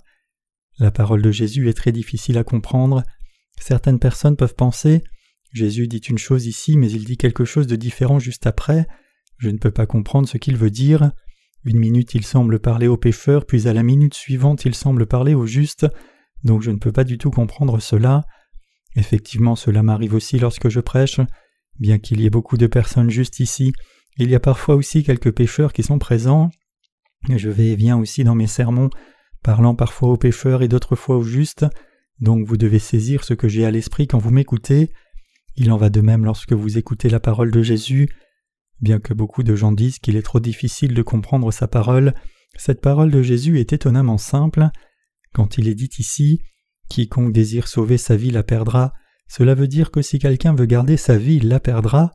La 0.79 0.91
parole 0.91 1.21
de 1.21 1.31
Jésus 1.31 1.69
est 1.69 1.73
très 1.73 1.91
difficile 1.91 2.38
à 2.38 2.43
comprendre. 2.43 3.03
Certaines 3.59 3.99
personnes 3.99 4.38
peuvent 4.38 4.55
penser 4.55 5.03
Jésus 5.51 5.88
dit 5.88 5.97
une 5.97 6.17
chose 6.17 6.45
ici, 6.45 6.77
mais 6.77 6.91
il 6.91 7.05
dit 7.05 7.17
quelque 7.17 7.45
chose 7.45 7.67
de 7.67 7.75
différent 7.75 8.19
juste 8.19 8.45
après. 8.45 8.85
Je 9.38 9.49
ne 9.49 9.57
peux 9.57 9.71
pas 9.71 9.85
comprendre 9.85 10.27
ce 10.27 10.38
qu'il 10.38 10.57
veut 10.57 10.69
dire. 10.69 11.12
Une 11.65 11.79
minute 11.79 12.13
il 12.13 12.25
semble 12.25 12.59
parler 12.59 12.88
aux 12.88 12.97
pécheurs, 12.97 13.45
puis 13.45 13.67
à 13.67 13.73
la 13.73 13.83
minute 13.83 14.13
suivante 14.13 14.65
il 14.65 14.75
semble 14.75 15.05
parler 15.07 15.33
aux 15.33 15.47
justes, 15.47 15.88
donc 16.43 16.62
je 16.62 16.71
ne 16.71 16.77
peux 16.77 16.91
pas 16.91 17.03
du 17.03 17.17
tout 17.17 17.31
comprendre 17.31 17.79
cela. 17.79 18.23
Effectivement, 18.95 19.55
cela 19.55 19.83
m'arrive 19.83 20.13
aussi 20.13 20.39
lorsque 20.39 20.69
je 20.69 20.79
prêche. 20.79 21.19
Bien 21.77 21.99
qu'il 21.99 22.21
y 22.21 22.25
ait 22.25 22.32
beaucoup 22.32 22.58
de 22.58 22.67
personnes 22.67 23.10
justes 23.10 23.39
ici, 23.39 23.73
il 24.17 24.29
y 24.29 24.36
a 24.36 24.39
parfois 24.39 24.75
aussi 24.75 25.03
quelques 25.03 25.32
pécheurs 25.32 25.73
qui 25.73 25.84
sont 25.84 25.99
présents. 25.99 26.49
Je 27.29 27.49
vais 27.49 27.67
et 27.67 27.75
viens 27.75 27.97
aussi 27.97 28.23
dans 28.23 28.36
mes 28.36 28.47
sermons, 28.47 28.89
parlant 29.43 29.75
parfois 29.75 30.10
aux 30.10 30.17
pécheurs 30.17 30.62
et 30.62 30.67
d'autres 30.67 30.95
fois 30.95 31.17
aux 31.17 31.23
justes, 31.23 31.65
donc 32.19 32.45
vous 32.45 32.58
devez 32.58 32.79
saisir 32.79 33.23
ce 33.23 33.34
que 33.34 33.47
j'ai 33.47 33.65
à 33.65 33.71
l'esprit 33.71 34.08
quand 34.08 34.17
vous 34.17 34.32
m'écoutez. 34.32 34.91
Il 35.55 35.71
en 35.71 35.77
va 35.77 35.89
de 35.89 36.01
même 36.01 36.25
lorsque 36.25 36.53
vous 36.53 36.77
écoutez 36.77 37.10
la 37.10 37.19
parole 37.19 37.51
de 37.51 37.62
Jésus. 37.62 38.10
Bien 38.82 38.99
que 38.99 39.13
beaucoup 39.13 39.43
de 39.43 39.55
gens 39.55 39.71
disent 39.71 39.99
qu'il 39.99 40.15
est 40.15 40.21
trop 40.21 40.39
difficile 40.39 40.93
de 40.93 41.01
comprendre 41.01 41.51
sa 41.51 41.67
parole, 41.67 42.13
cette 42.58 42.82
parole 42.82 43.12
de 43.12 43.21
Jésus 43.21 43.60
est 43.60 43.73
étonnamment 43.73 44.17
simple. 44.17 44.69
Quand 45.34 45.58
il 45.58 45.67
est 45.67 45.75
dit 45.75 45.89
ici 45.97 46.41
Quiconque 46.89 47.34
désire 47.34 47.67
sauver 47.67 47.97
sa 47.97 48.15
vie 48.15 48.32
la 48.32 48.43
perdra, 48.43 48.93
cela 49.29 49.55
veut 49.55 49.67
dire 49.67 49.91
que 49.91 50.01
si 50.01 50.19
quelqu'un 50.19 50.53
veut 50.53 50.65
garder 50.65 50.97
sa 50.97 51.17
vie, 51.17 51.35
il 51.35 51.47
la 51.47 51.61
perdra, 51.61 52.11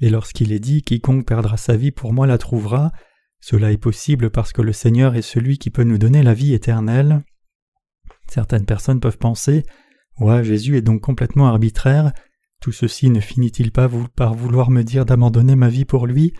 et 0.00 0.10
lorsqu'il 0.10 0.52
est 0.52 0.60
dit 0.60 0.82
quiconque 0.82 1.26
perdra 1.26 1.56
sa 1.56 1.76
vie 1.76 1.90
pour 1.90 2.12
moi 2.12 2.28
la 2.28 2.38
trouvera, 2.38 2.92
cela 3.40 3.72
est 3.72 3.78
possible 3.78 4.30
parce 4.30 4.52
que 4.52 4.62
le 4.62 4.72
Seigneur 4.72 5.16
est 5.16 5.22
celui 5.22 5.58
qui 5.58 5.70
peut 5.70 5.82
nous 5.82 5.98
donner 5.98 6.22
la 6.22 6.34
vie 6.34 6.54
éternelle. 6.54 7.24
Certaines 8.28 8.66
personnes 8.66 9.00
peuvent 9.00 9.18
penser 9.18 9.64
Ouais, 10.20 10.44
Jésus 10.44 10.76
est 10.76 10.82
donc 10.82 11.00
complètement 11.00 11.48
arbitraire, 11.48 12.12
tout 12.60 12.72
ceci 12.72 13.08
ne 13.08 13.20
finit-il 13.20 13.70
pas 13.70 13.88
par 14.16 14.34
vouloir 14.34 14.70
me 14.70 14.82
dire 14.82 15.04
d'abandonner 15.04 15.56
ma 15.56 15.68
vie 15.68 15.84
pour 15.84 16.06
lui? 16.06 16.34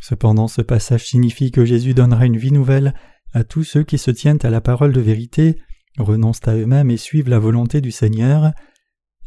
Cependant, 0.00 0.46
ce 0.46 0.62
passage 0.62 1.06
signifie 1.06 1.50
que 1.50 1.64
Jésus 1.64 1.94
donnera 1.94 2.26
une 2.26 2.36
vie 2.36 2.52
nouvelle 2.52 2.94
à 3.32 3.44
tous 3.44 3.64
ceux 3.64 3.82
qui 3.82 3.98
se 3.98 4.10
tiennent 4.10 4.38
à 4.42 4.50
la 4.50 4.60
parole 4.60 4.92
de 4.92 5.00
vérité, 5.00 5.56
renoncent 5.98 6.46
à 6.46 6.54
eux-mêmes 6.54 6.90
et 6.90 6.96
suivent 6.96 7.28
la 7.28 7.38
volonté 7.38 7.80
du 7.80 7.90
Seigneur. 7.90 8.52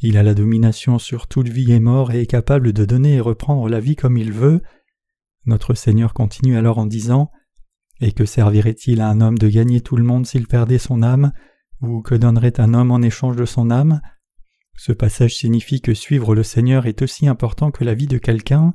Il 0.03 0.17
a 0.17 0.23
la 0.23 0.33
domination 0.33 0.97
sur 0.97 1.27
toute 1.27 1.47
vie 1.47 1.71
et 1.71 1.79
mort 1.79 2.11
et 2.11 2.21
est 2.21 2.25
capable 2.25 2.73
de 2.73 2.85
donner 2.85 3.15
et 3.15 3.19
reprendre 3.19 3.69
la 3.69 3.79
vie 3.79 3.95
comme 3.95 4.17
il 4.17 4.31
veut. 4.31 4.61
Notre 5.45 5.75
Seigneur 5.75 6.15
continue 6.15 6.57
alors 6.57 6.79
en 6.79 6.87
disant 6.87 7.29
Et 7.99 8.11
que 8.11 8.25
servirait-il 8.25 8.99
à 8.99 9.09
un 9.09 9.21
homme 9.21 9.37
de 9.37 9.47
gagner 9.47 9.81
tout 9.81 9.95
le 9.95 10.03
monde 10.03 10.25
s'il 10.25 10.47
perdait 10.47 10.79
son 10.79 11.03
âme? 11.03 11.33
Ou 11.81 12.01
que 12.01 12.15
donnerait 12.15 12.59
un 12.59 12.73
homme 12.73 12.89
en 12.89 13.01
échange 13.01 13.35
de 13.35 13.45
son 13.45 13.69
âme? 13.69 14.01
Ce 14.75 14.91
passage 14.91 15.35
signifie 15.35 15.81
que 15.81 15.93
suivre 15.93 16.33
le 16.33 16.43
Seigneur 16.43 16.87
est 16.87 17.03
aussi 17.03 17.27
important 17.27 17.69
que 17.69 17.83
la 17.83 17.93
vie 17.93 18.07
de 18.07 18.17
quelqu'un. 18.17 18.73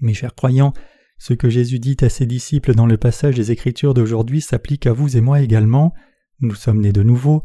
Mes 0.00 0.14
chers 0.14 0.34
croyants, 0.34 0.72
ce 1.18 1.34
que 1.34 1.50
Jésus 1.50 1.78
dit 1.78 1.98
à 2.00 2.08
ses 2.08 2.24
disciples 2.24 2.74
dans 2.74 2.86
le 2.86 2.96
passage 2.96 3.36
des 3.36 3.50
Écritures 3.50 3.92
d'aujourd'hui 3.92 4.40
s'applique 4.40 4.86
à 4.86 4.94
vous 4.94 5.18
et 5.18 5.20
moi 5.20 5.42
également. 5.42 5.92
Nous 6.40 6.54
sommes 6.54 6.80
nés 6.80 6.92
de 6.92 7.02
nouveau. 7.02 7.42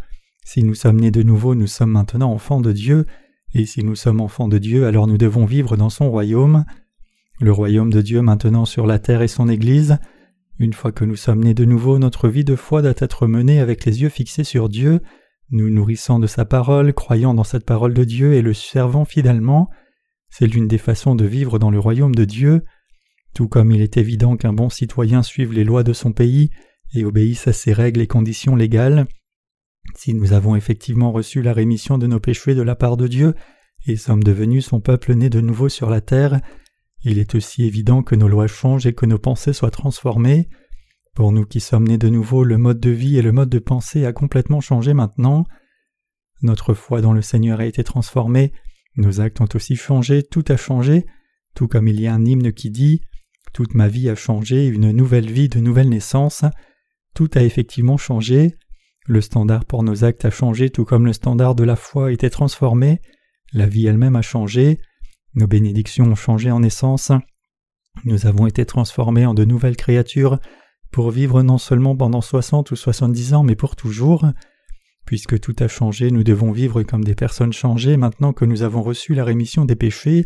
Si 0.49 0.63
nous 0.63 0.75
sommes 0.75 1.01
nés 1.01 1.12
de 1.12 1.23
nouveau, 1.23 1.55
nous 1.55 1.67
sommes 1.67 1.91
maintenant 1.91 2.31
enfants 2.31 2.62
de 2.62 2.71
Dieu, 2.71 3.05
et 3.53 3.65
si 3.65 3.83
nous 3.83 3.95
sommes 3.95 4.21
enfants 4.21 4.47
de 4.47 4.57
Dieu, 4.57 4.86
alors 4.86 5.05
nous 5.05 5.17
devons 5.17 5.43
vivre 5.43 5.75
dans 5.75 5.89
son 5.89 6.10
royaume. 6.10 6.63
Le 7.41 7.51
royaume 7.51 7.91
de 7.91 8.01
Dieu 8.01 8.21
maintenant 8.21 8.63
sur 8.63 8.88
la 8.88 8.97
terre 8.97 9.21
et 9.21 9.27
son 9.27 9.49
Église. 9.49 9.97
Une 10.57 10.71
fois 10.71 10.93
que 10.93 11.03
nous 11.03 11.17
sommes 11.17 11.43
nés 11.43 11.53
de 11.53 11.65
nouveau, 11.65 11.99
notre 11.99 12.29
vie 12.29 12.45
de 12.45 12.55
foi 12.55 12.81
doit 12.81 12.93
être 12.95 13.27
menée 13.27 13.60
avec 13.60 13.83
les 13.83 14.01
yeux 14.01 14.07
fixés 14.07 14.45
sur 14.45 14.69
Dieu, 14.69 15.01
nous 15.51 15.69
nourrissant 15.69 16.17
de 16.17 16.27
sa 16.27 16.45
parole, 16.45 16.93
croyant 16.93 17.33
dans 17.33 17.43
cette 17.43 17.65
parole 17.65 17.93
de 17.93 18.05
Dieu 18.05 18.31
et 18.31 18.41
le 18.41 18.53
servant 18.53 19.03
fidèlement. 19.03 19.69
C'est 20.29 20.47
l'une 20.47 20.69
des 20.69 20.77
façons 20.77 21.15
de 21.15 21.25
vivre 21.25 21.60
dans 21.60 21.71
le 21.71 21.79
royaume 21.79 22.15
de 22.15 22.23
Dieu. 22.23 22.63
Tout 23.33 23.49
comme 23.49 23.73
il 23.73 23.81
est 23.81 23.97
évident 23.97 24.38
qu'un 24.38 24.53
bon 24.53 24.69
citoyen 24.69 25.23
suive 25.23 25.51
les 25.51 25.65
lois 25.65 25.83
de 25.83 25.91
son 25.91 26.13
pays 26.13 26.51
et 26.93 27.03
obéisse 27.03 27.49
à 27.49 27.53
ses 27.53 27.73
règles 27.73 27.99
et 27.99 28.07
conditions 28.07 28.55
légales, 28.55 29.07
si 29.95 30.13
nous 30.13 30.34
avons 30.34 30.56
effectivement 30.56 31.12
reçu 31.12 31.41
la 31.41 31.54
rémission 31.54 31.97
de 31.97 32.08
nos 32.08 32.19
péchés 32.19 32.56
de 32.56 32.62
la 32.62 32.76
part 32.76 32.97
de 32.97 33.08
Dieu 33.08 33.34
et 33.88 33.95
sommes 33.95 34.23
devenus 34.23 34.65
son 34.65 34.82
peuple 34.82 35.13
né 35.13 35.30
de 35.30 35.41
nouveau 35.41 35.69
sur 35.69 35.89
la 35.89 36.02
terre, 36.02 36.41
il 37.04 37.19
est 37.19 37.36
aussi 37.36 37.63
évident 37.63 38.04
que 38.04 38.15
nos 38.15 38.28
lois 38.28 38.47
changent 38.47 38.86
et 38.86 38.93
que 38.93 39.06
nos 39.06 39.19
pensées 39.19 39.54
soient 39.54 39.71
transformées. 39.71 40.50
Pour 41.13 41.32
nous 41.32 41.45
qui 41.45 41.60
sommes 41.60 41.88
nés 41.88 41.97
de 41.97 42.10
nouveau, 42.10 42.43
le 42.43 42.58
mode 42.58 42.80
de 42.80 42.89
vie 42.89 43.17
et 43.17 43.21
le 43.21 43.32
mode 43.32 43.50
de 43.50 43.60
pensée 43.60 44.06
a 44.06 44.13
complètement 44.13 44.62
changé 44.62 44.93
maintenant. 44.93 45.45
Notre 46.41 46.73
foi 46.73 47.02
dans 47.02 47.13
le 47.13 47.21
Seigneur 47.21 47.60
a 47.60 47.65
été 47.65 47.84
transformée, 47.84 48.52
nos 48.97 49.21
actes 49.21 49.41
ont 49.41 49.47
aussi 49.54 49.76
changé, 49.76 50.23
tout 50.23 50.43
a 50.50 50.58
changé, 50.58 51.06
tout 51.56 51.67
comme 51.67 51.88
il 51.88 52.02
y 52.02 52.08
a 52.08 52.13
un 52.13 52.26
hymne 52.26 52.52
qui 52.52 52.71
dit 52.71 53.02
Toute 53.54 53.73
ma 53.76 53.88
vie 53.88 54.10
a 54.10 54.15
changé, 54.15 54.67
une 54.67 54.91
nouvelle 54.91 55.32
vie 55.32 55.50
de 55.50 55.60
nouvelle 55.60 55.89
naissance. 55.89 56.43
Tout 57.13 57.30
a 57.36 57.43
effectivement 57.43 57.97
changé. 57.97 58.56
Le 59.07 59.21
standard 59.21 59.63
pour 59.63 59.83
nos 59.83 60.03
actes 60.03 60.25
a 60.25 60.29
changé 60.29 60.69
tout 60.69 60.83
comme 60.83 61.05
le 61.05 61.13
standard 61.13 61.55
de 61.55 61.63
la 61.63 61.77
foi 61.77 62.11
été 62.11 62.29
transformé. 62.29 62.99
La 63.53 63.65
vie 63.65 63.87
elle-même 63.87 64.17
a 64.17 64.21
changé. 64.21 64.81
Nos 65.33 65.47
bénédictions 65.47 66.07
ont 66.11 66.15
changé 66.15 66.51
en 66.51 66.61
essence. 66.61 67.13
Nous 68.03 68.25
avons 68.25 68.47
été 68.47 68.65
transformés 68.65 69.25
en 69.25 69.33
de 69.33 69.45
nouvelles 69.45 69.77
créatures 69.77 70.39
pour 70.91 71.11
vivre 71.11 71.41
non 71.41 71.57
seulement 71.57 71.95
pendant 71.95 72.19
soixante 72.19 72.71
ou 72.71 72.75
soixante-dix 72.75 73.33
ans, 73.33 73.43
mais 73.43 73.55
pour 73.55 73.77
toujours. 73.77 74.25
Puisque 75.05 75.39
tout 75.39 75.55
a 75.59 75.69
changé, 75.69 76.11
nous 76.11 76.25
devons 76.25 76.51
vivre 76.51 76.83
comme 76.83 77.05
des 77.05 77.15
personnes 77.15 77.53
changées 77.53 77.95
maintenant 77.95 78.33
que 78.33 78.43
nous 78.43 78.61
avons 78.61 78.83
reçu 78.83 79.15
la 79.15 79.23
rémission 79.23 79.63
des 79.63 79.77
péchés. 79.77 80.25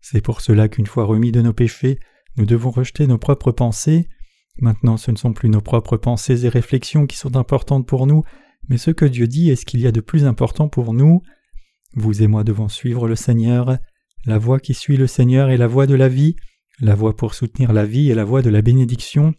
C'est 0.00 0.22
pour 0.22 0.40
cela 0.40 0.68
qu'une 0.68 0.86
fois 0.86 1.04
remis 1.04 1.30
de 1.30 1.42
nos 1.42 1.52
péchés, 1.52 2.00
nous 2.38 2.46
devons 2.46 2.70
rejeter 2.70 3.06
nos 3.06 3.18
propres 3.18 3.52
pensées. 3.52 4.08
Maintenant 4.60 4.96
ce 4.96 5.10
ne 5.10 5.16
sont 5.16 5.32
plus 5.32 5.48
nos 5.48 5.60
propres 5.60 5.96
pensées 5.96 6.44
et 6.44 6.48
réflexions 6.48 7.06
qui 7.06 7.16
sont 7.16 7.36
importantes 7.36 7.86
pour 7.86 8.06
nous, 8.06 8.22
mais 8.68 8.78
ce 8.78 8.90
que 8.90 9.04
Dieu 9.04 9.26
dit 9.26 9.50
est 9.50 9.56
ce 9.56 9.64
qu'il 9.64 9.80
y 9.80 9.86
a 9.86 9.92
de 9.92 10.00
plus 10.00 10.24
important 10.24 10.68
pour 10.68 10.92
nous. 10.92 11.22
Vous 11.94 12.22
et 12.22 12.26
moi 12.26 12.44
devons 12.44 12.68
suivre 12.68 13.08
le 13.08 13.16
Seigneur. 13.16 13.78
La 14.26 14.38
voie 14.38 14.60
qui 14.60 14.74
suit 14.74 14.96
le 14.96 15.06
Seigneur 15.06 15.50
est 15.50 15.56
la 15.56 15.68
voie 15.68 15.86
de 15.86 15.94
la 15.94 16.08
vie, 16.08 16.36
la 16.80 16.94
voie 16.94 17.16
pour 17.16 17.34
soutenir 17.34 17.72
la 17.72 17.84
vie 17.84 18.10
est 18.10 18.14
la 18.14 18.24
voie 18.24 18.42
de 18.42 18.50
la 18.50 18.62
bénédiction, 18.62 19.34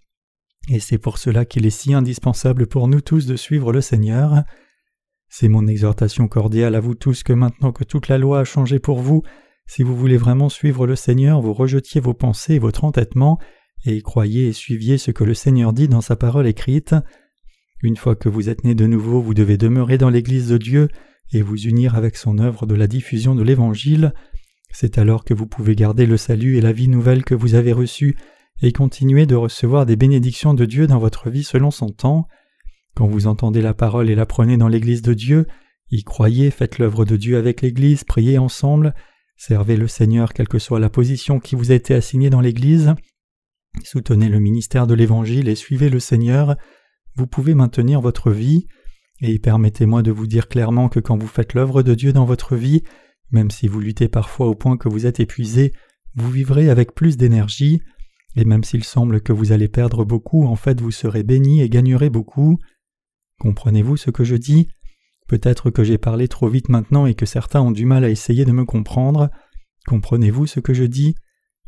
et 0.67 0.79
c'est 0.79 0.97
pour 0.97 1.17
cela 1.17 1.45
qu'il 1.45 1.65
est 1.65 1.69
si 1.69 1.93
indispensable 1.93 2.67
pour 2.67 2.88
nous 2.88 3.01
tous 3.01 3.25
de 3.25 3.36
suivre 3.36 3.71
le 3.71 3.82
Seigneur. 3.82 4.43
C'est 5.29 5.47
mon 5.47 5.67
exhortation 5.67 6.27
cordiale 6.27 6.75
à 6.75 6.79
vous 6.79 6.95
tous 6.95 7.23
que 7.23 7.34
maintenant 7.34 7.71
que 7.71 7.84
toute 7.84 8.08
la 8.08 8.17
loi 8.17 8.39
a 8.39 8.43
changé 8.43 8.79
pour 8.79 8.99
vous, 8.99 9.23
si 9.67 9.84
vous 9.84 9.95
voulez 9.95 10.17
vraiment 10.17 10.49
suivre 10.49 10.88
le 10.88 10.95
Seigneur, 10.95 11.41
vous 11.41 11.53
rejetiez 11.53 12.01
vos 12.01 12.15
pensées 12.15 12.55
et 12.55 12.60
votre 12.60 12.84
entêtement, 12.84 13.38
et 13.86 14.02
croyez 14.02 14.48
et 14.48 14.54
suiviez 14.54 14.98
ce 14.98 15.12
que 15.12 15.24
le 15.24 15.34
Seigneur 15.34 15.74
dit 15.74 15.88
dans 15.88 16.02
sa 16.02 16.15
parole 16.15 16.48
écrite. 16.48 16.96
Une 17.82 17.98
fois 17.98 18.15
que 18.15 18.30
vous 18.30 18.50
êtes 18.50 18.63
nés 18.63 18.76
de 18.76 18.86
nouveau, 18.86 19.22
vous 19.22 19.34
devez 19.34 19.58
demeurer 19.58 19.98
dans 19.98 20.10
l'Église 20.10 20.50
de 20.50 20.58
Dieu 20.58 20.89
et 21.32 21.42
vous 21.42 21.58
unir 21.58 21.96
avec 21.96 22.18
son 22.18 22.39
œuvre 22.39 22.65
de 22.65 22.76
la 22.76 22.88
diffusion 22.88 23.36
de 23.36 23.44
l'Évangile. 23.44 24.13
C'est 24.72 24.98
alors 24.98 25.24
que 25.24 25.34
vous 25.34 25.48
pouvez 25.48 25.76
garder 25.76 26.06
le 26.06 26.18
salut 26.18 26.58
et 26.58 26.62
la 26.62 26.74
vie 26.74 26.88
nouvelle 26.88 27.24
que 27.24 27.36
vous 27.36 27.56
avez 27.56 27.72
reçue 27.72 28.18
et 28.62 28.72
continuer 28.72 29.26
de 29.26 29.36
recevoir 29.36 29.86
des 29.86 29.96
bénédictions 29.96 30.54
de 30.54 30.65
Dieu 30.65 30.88
dans 30.88 31.00
votre 31.00 31.30
vie 31.30 31.44
selon 31.44 31.72
son 31.72 31.89
temps. 31.89 32.28
Quand 32.96 33.08
vous 33.08 33.28
entendez 33.28 33.62
la 33.62 33.74
parole 33.74 34.10
et 34.10 34.15
la 34.15 34.26
prenez 34.26 34.58
dans 34.58 34.68
l'Église 34.68 35.02
de 35.02 35.13
Dieu, 35.13 35.48
y 35.92 36.04
croyez, 36.04 36.52
faites 36.52 36.78
l'œuvre 36.78 37.06
de 37.06 37.15
Dieu 37.15 37.38
avec 37.38 37.62
l'Église, 37.62 38.04
priez 38.04 38.38
ensemble, 38.38 38.94
servez 39.38 39.78
le 39.78 39.88
Seigneur 39.88 40.34
quelle 40.34 40.50
que 40.50 40.60
soit 40.60 40.80
la 40.80 40.89
position 40.89 41.39
qui 41.39 41.56
vous 41.56 41.72
a 41.72 41.76
été 41.76 41.94
assignée 41.94 42.30
dans 42.30 42.42
l'Église, 42.42 42.96
soutenez 43.84 44.29
le 44.29 44.39
ministère 44.39 44.88
de 44.88 44.93
l'Évangile 44.93 45.47
et 45.47 45.55
suivez 45.55 45.89
le 45.89 45.99
Seigneur, 45.99 46.55
vous 47.15 47.27
pouvez 47.27 47.53
maintenir 47.53 48.01
votre 48.01 48.32
vie, 48.32 48.67
et 49.21 49.39
permettez-moi 49.39 50.01
de 50.01 50.12
vous 50.12 50.27
dire 50.27 50.47
clairement 50.47 50.89
que 50.89 50.99
quand 50.99 51.17
vous 51.17 51.27
faites 51.27 51.53
l'œuvre 51.53 51.84
de 51.84 51.93
Dieu 51.93 52.13
dans 52.13 52.25
votre 52.25 52.55
vie, 52.55 52.84
même 53.32 53.51
si 53.51 53.67
vous 53.67 53.79
luttez 53.79 54.08
parfois 54.08 54.47
au 54.47 54.55
point 54.55 54.77
que 54.77 54.89
vous 54.89 55.05
êtes 55.05 55.19
épuisé, 55.19 55.73
vous 56.15 56.32
vivrez 56.32 56.69
avec 56.69 56.95
plus 56.95 57.17
d'énergie, 57.17 57.82
et 58.36 58.45
même 58.45 58.63
s'il 58.63 58.84
semble 58.84 59.21
que 59.21 59.34
vous 59.34 59.51
allez 59.51 59.67
perdre 59.67 60.05
beaucoup, 60.05 60.45
en 60.45 60.55
fait 60.55 60.79
vous 60.82 60.91
serez 60.91 61.23
béni 61.23 61.62
et 61.62 61.69
gagnerez 61.69 62.10
beaucoup. 62.10 62.58
Comprenez-vous 63.39 63.97
ce 63.97 64.12
que 64.12 64.23
je 64.23 64.36
dis? 64.36 64.67
Peut-être 65.27 65.69
que 65.69 65.84
j'ai 65.84 65.97
parlé 65.97 66.27
trop 66.27 66.47
vite 66.47 66.69
maintenant 66.69 67.05
et 67.05 67.15
que 67.15 67.25
certains 67.25 67.62
ont 67.62 67.71
du 67.71 67.86
mal 67.86 68.03
à 68.03 68.10
essayer 68.10 68.45
de 68.45 68.51
me 68.51 68.65
comprendre. 68.65 69.29
Comprenez-vous 69.88 70.47
ce 70.47 70.60
que 70.60 70.73
je 70.73 70.84
dis? 70.86 71.15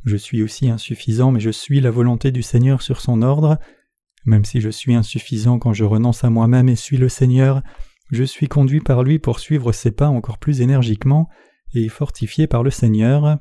Je 0.06 0.18
suis 0.18 0.42
aussi 0.42 0.70
insuffisant, 0.70 1.32
mais 1.32 1.40
je 1.40 1.52
suis 1.52 1.80
la 1.80 1.92
volonté 1.92 2.32
du 2.32 2.42
Seigneur 2.42 2.82
sur 2.82 3.02
son 3.02 3.22
ordre. 3.22 3.60
Même 4.26 4.46
si 4.46 4.62
je 4.62 4.70
suis 4.70 4.96
insuffisant 4.96 5.60
quand 5.60 5.74
je 5.74 5.84
renonce 5.84 6.24
à 6.24 6.30
moi-même 6.30 6.70
et 6.70 6.76
suis 6.76 6.98
le 6.98 7.10
Seigneur, 7.10 7.62
je 8.12 8.24
suis 8.24 8.48
conduit 8.48 8.82
par 8.82 9.04
lui 9.04 9.20
pour 9.20 9.40
suivre 9.40 9.72
ses 9.72 9.92
pas 9.92 10.08
encore 10.08 10.38
plus 10.38 10.62
énergiquement 10.62 11.30
et 11.74 11.88
fortifié 11.88 12.48
par 12.48 12.64
le 12.64 12.70
Seigneur. 12.70 13.38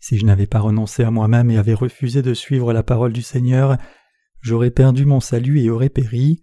Si 0.00 0.16
je 0.16 0.24
n'avais 0.24 0.46
pas 0.46 0.60
renoncé 0.60 1.02
à 1.02 1.10
moi-même 1.10 1.50
et 1.50 1.58
avais 1.58 1.74
refusé 1.74 2.22
de 2.22 2.34
suivre 2.34 2.72
la 2.72 2.82
parole 2.82 3.12
du 3.12 3.22
Seigneur, 3.22 3.76
j'aurais 4.40 4.70
perdu 4.70 5.04
mon 5.04 5.20
salut 5.20 5.60
et 5.60 5.70
aurais 5.70 5.90
péri. 5.90 6.40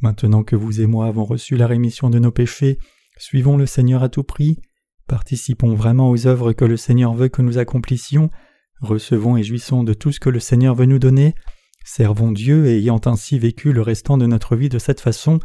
Maintenant 0.00 0.42
que 0.42 0.56
vous 0.56 0.80
et 0.80 0.86
moi 0.86 1.06
avons 1.06 1.24
reçu 1.24 1.56
la 1.56 1.66
rémission 1.66 2.10
de 2.10 2.18
nos 2.18 2.32
péchés, 2.32 2.78
suivons 3.18 3.56
le 3.56 3.66
Seigneur 3.66 4.02
à 4.02 4.08
tout 4.08 4.24
prix, 4.24 4.60
participons 5.06 5.74
vraiment 5.74 6.10
aux 6.10 6.26
œuvres 6.26 6.52
que 6.52 6.64
le 6.64 6.76
Seigneur 6.76 7.14
veut 7.14 7.28
que 7.28 7.42
nous 7.42 7.58
accomplissions, 7.58 8.30
recevons 8.80 9.36
et 9.36 9.42
jouissons 9.42 9.84
de 9.84 9.94
tout 9.94 10.12
ce 10.12 10.20
que 10.20 10.30
le 10.30 10.40
Seigneur 10.40 10.74
veut 10.74 10.86
nous 10.86 10.98
donner, 10.98 11.34
servons 11.84 12.32
Dieu 12.32 12.66
et 12.66 12.78
ayant 12.78 13.00
ainsi 13.04 13.38
vécu 13.38 13.72
le 13.72 13.82
restant 13.82 14.16
de 14.18 14.26
notre 14.26 14.56
vie 14.56 14.68
de 14.68 14.78
cette 14.78 15.00
façon, 15.00 15.38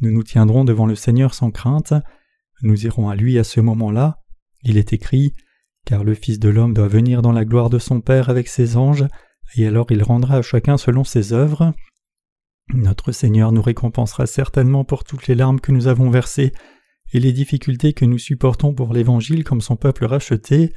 nous 0.00 0.10
nous 0.10 0.22
tiendrons 0.22 0.64
devant 0.64 0.86
le 0.86 0.94
Seigneur 0.94 1.34
sans 1.34 1.50
crainte, 1.50 1.94
nous 2.62 2.86
irons 2.86 3.08
à 3.08 3.16
lui 3.16 3.38
à 3.38 3.44
ce 3.44 3.60
moment-là. 3.60 4.18
Il 4.62 4.76
est 4.76 4.92
écrit 4.92 5.32
car 5.84 6.04
le 6.04 6.14
Fils 6.14 6.38
de 6.38 6.48
l'homme 6.48 6.74
doit 6.74 6.88
venir 6.88 7.22
dans 7.22 7.32
la 7.32 7.44
gloire 7.44 7.70
de 7.70 7.78
son 7.78 8.00
Père 8.00 8.30
avec 8.30 8.48
ses 8.48 8.76
anges, 8.76 9.06
et 9.56 9.66
alors 9.66 9.86
il 9.90 10.02
rendra 10.02 10.36
à 10.36 10.42
chacun 10.42 10.78
selon 10.78 11.04
ses 11.04 11.32
œuvres. 11.32 11.72
Notre 12.72 13.12
Seigneur 13.12 13.52
nous 13.52 13.62
récompensera 13.62 14.26
certainement 14.26 14.84
pour 14.84 15.04
toutes 15.04 15.26
les 15.26 15.34
larmes 15.34 15.60
que 15.60 15.72
nous 15.72 15.88
avons 15.88 16.10
versées 16.10 16.52
et 17.12 17.20
les 17.20 17.32
difficultés 17.32 17.92
que 17.92 18.04
nous 18.04 18.18
supportons 18.18 18.74
pour 18.74 18.92
l'Évangile 18.92 19.44
comme 19.44 19.60
son 19.60 19.76
peuple 19.76 20.04
racheté. 20.04 20.72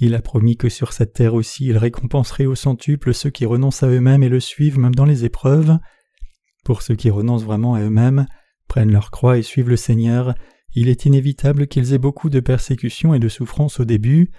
Il 0.00 0.14
a 0.14 0.22
promis 0.22 0.56
que 0.56 0.68
sur 0.68 0.92
cette 0.92 1.12
terre 1.12 1.34
aussi 1.34 1.66
il 1.66 1.76
récompenserait 1.76 2.46
au 2.46 2.54
centuple 2.54 3.12
ceux 3.14 3.30
qui 3.30 3.46
renoncent 3.46 3.82
à 3.82 3.88
eux-mêmes 3.88 4.22
et 4.22 4.28
le 4.28 4.40
suivent 4.40 4.78
même 4.78 4.94
dans 4.94 5.04
les 5.04 5.24
épreuves. 5.24 5.78
Pour 6.64 6.82
ceux 6.82 6.94
qui 6.94 7.10
renoncent 7.10 7.44
vraiment 7.44 7.74
à 7.74 7.80
eux-mêmes, 7.80 8.26
prennent 8.68 8.92
leur 8.92 9.10
croix 9.10 9.38
et 9.38 9.42
suivent 9.42 9.70
le 9.70 9.76
Seigneur, 9.76 10.34
il 10.74 10.88
est 10.88 11.06
inévitable 11.06 11.66
qu'ils 11.66 11.94
aient 11.94 11.98
beaucoup 11.98 12.28
de 12.28 12.40
persécutions 12.40 13.14
et 13.14 13.18
de 13.18 13.28
souffrances 13.28 13.80
au 13.80 13.84
début. 13.84 14.30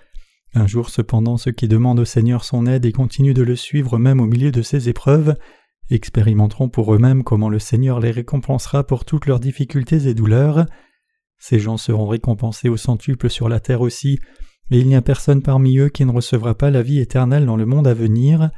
Un 0.53 0.67
jour 0.67 0.89
cependant 0.89 1.37
ceux 1.37 1.51
qui 1.51 1.67
demandent 1.67 1.99
au 1.99 2.05
Seigneur 2.05 2.43
son 2.43 2.65
aide 2.65 2.85
et 2.85 2.91
continuent 2.91 3.33
de 3.33 3.43
le 3.43 3.55
suivre 3.55 3.97
même 3.97 4.19
au 4.19 4.25
milieu 4.25 4.51
de 4.51 4.61
ces 4.61 4.89
épreuves 4.89 5.35
expérimenteront 5.91 6.69
pour 6.69 6.93
eux-mêmes 6.93 7.23
comment 7.23 7.49
le 7.49 7.59
Seigneur 7.59 7.99
les 7.99 8.11
récompensera 8.11 8.85
pour 8.85 9.05
toutes 9.05 9.25
leurs 9.25 9.39
difficultés 9.39 10.07
et 10.07 10.13
douleurs. 10.13 10.65
Ces 11.39 11.59
gens 11.59 11.77
seront 11.77 12.07
récompensés 12.07 12.69
au 12.69 12.77
centuple 12.77 13.29
sur 13.29 13.49
la 13.49 13.59
terre 13.59 13.81
aussi, 13.81 14.19
et 14.71 14.79
il 14.79 14.87
n'y 14.87 14.95
a 14.95 15.01
personne 15.01 15.41
parmi 15.41 15.77
eux 15.77 15.89
qui 15.89 16.05
ne 16.05 16.11
recevra 16.11 16.55
pas 16.55 16.69
la 16.69 16.83
vie 16.83 16.99
éternelle 16.99 17.45
dans 17.45 17.55
le 17.55 17.65
monde 17.65 17.87
à 17.87 17.93
venir. 17.93 18.51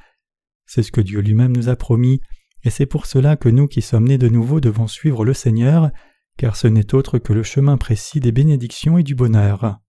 C'est 0.65 0.83
ce 0.83 0.91
que 0.91 1.01
Dieu 1.01 1.21
lui-même 1.21 1.55
nous 1.55 1.69
a 1.69 1.75
promis, 1.75 2.21
et 2.63 2.69
c'est 2.69 2.85
pour 2.85 3.05
cela 3.05 3.35
que 3.37 3.49
nous 3.49 3.67
qui 3.67 3.81
sommes 3.81 4.07
nés 4.07 4.17
de 4.17 4.27
nouveau 4.27 4.59
devons 4.59 4.87
suivre 4.87 5.23
le 5.23 5.33
Seigneur, 5.33 5.91
car 6.37 6.55
ce 6.55 6.67
n'est 6.67 6.93
autre 6.93 7.17
que 7.19 7.33
le 7.33 7.43
chemin 7.43 7.77
précis 7.77 8.19
des 8.19 8.31
bénédictions 8.31 8.97
et 8.97 9.03
du 9.03 9.15
bonheur. 9.15 9.79